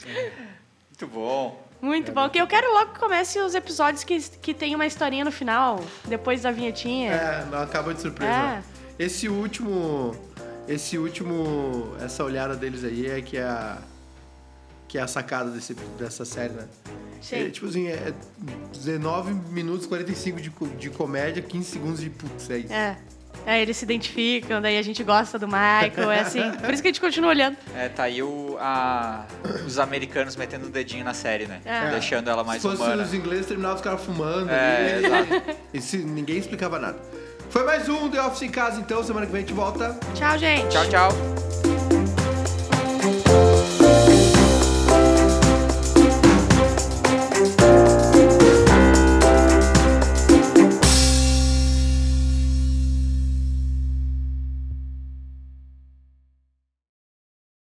Muito 0.06 1.06
bom. 1.06 1.64
Muito 1.80 2.12
bom. 2.12 2.28
Que 2.30 2.40
eu 2.40 2.46
quero 2.46 2.72
logo 2.72 2.92
que 2.92 3.00
comece 3.00 3.38
os 3.40 3.54
episódios 3.54 4.04
que, 4.04 4.18
que 4.20 4.54
tem 4.54 4.74
uma 4.74 4.86
historinha 4.86 5.24
no 5.24 5.32
final, 5.32 5.84
depois 6.06 6.42
da 6.42 6.50
vinhetinha. 6.50 7.12
É, 7.12 7.46
não 7.50 7.58
acaba 7.58 7.92
de 7.92 8.00
surpresa. 8.00 8.32
É. 8.32 8.62
Esse 8.98 9.28
último. 9.28 10.14
Esse 10.66 10.96
último. 10.96 11.94
Essa 12.00 12.24
olhada 12.24 12.56
deles 12.56 12.84
aí 12.84 13.06
é 13.10 13.20
que 13.20 13.36
é 13.36 13.42
a. 13.42 13.78
Que 14.88 14.98
é 14.98 15.02
a 15.02 15.06
sacada 15.08 15.50
desse, 15.50 15.74
dessa 15.98 16.24
série, 16.24 16.54
né? 16.54 16.68
Sim. 17.20 17.46
É, 17.46 17.50
tipo 17.50 17.66
assim, 17.66 17.88
é 17.88 18.12
19 18.72 19.34
minutos 19.50 19.86
45 19.86 20.40
de, 20.40 20.50
de 20.78 20.90
comédia, 20.90 21.42
15 21.42 21.70
segundos 21.70 22.00
de 22.00 22.10
putz, 22.10 22.48
é 22.50 22.58
isso. 22.58 22.72
É. 22.72 22.96
É, 23.46 23.60
eles 23.60 23.76
se 23.76 23.84
identificam, 23.84 24.60
daí 24.60 24.78
a 24.78 24.82
gente 24.82 25.02
gosta 25.04 25.38
do 25.38 25.46
Michael, 25.46 26.10
é 26.10 26.20
assim. 26.20 26.50
Por 26.52 26.72
isso 26.72 26.82
que 26.82 26.88
a 26.88 26.92
gente 26.92 27.00
continua 27.00 27.30
olhando. 27.30 27.56
É, 27.76 27.88
tá 27.88 28.04
aí 28.04 28.22
o, 28.22 28.56
a, 28.58 29.26
os 29.66 29.78
americanos 29.78 30.34
metendo 30.36 30.66
o 30.66 30.70
dedinho 30.70 31.04
na 31.04 31.14
série, 31.14 31.46
né? 31.46 31.60
É. 31.64 31.90
Deixando 31.90 32.30
ela 32.30 32.42
mais 32.42 32.62
Se 32.62 32.68
fosse 32.68 32.82
humana. 32.82 33.02
os 33.02 33.12
ingleses, 33.12 33.46
terminavam 33.46 33.76
os 33.76 33.82
caras 33.82 34.02
fumando. 34.02 34.50
É, 34.50 34.94
ali, 34.94 35.06
exato. 35.06 35.58
e 35.74 35.80
se, 35.80 35.98
ninguém 35.98 36.38
explicava 36.38 36.78
nada. 36.78 36.98
Foi 37.50 37.64
mais 37.64 37.88
um 37.88 38.10
The 38.10 38.20
Office 38.22 38.42
em 38.42 38.50
Casa, 38.50 38.80
então. 38.80 39.02
Semana 39.04 39.26
que 39.26 39.32
vem 39.32 39.42
a 39.42 39.46
gente 39.46 39.54
volta. 39.54 39.98
Tchau, 40.14 40.38
gente. 40.38 40.68
Tchau, 40.68 40.88
tchau. 40.88 41.53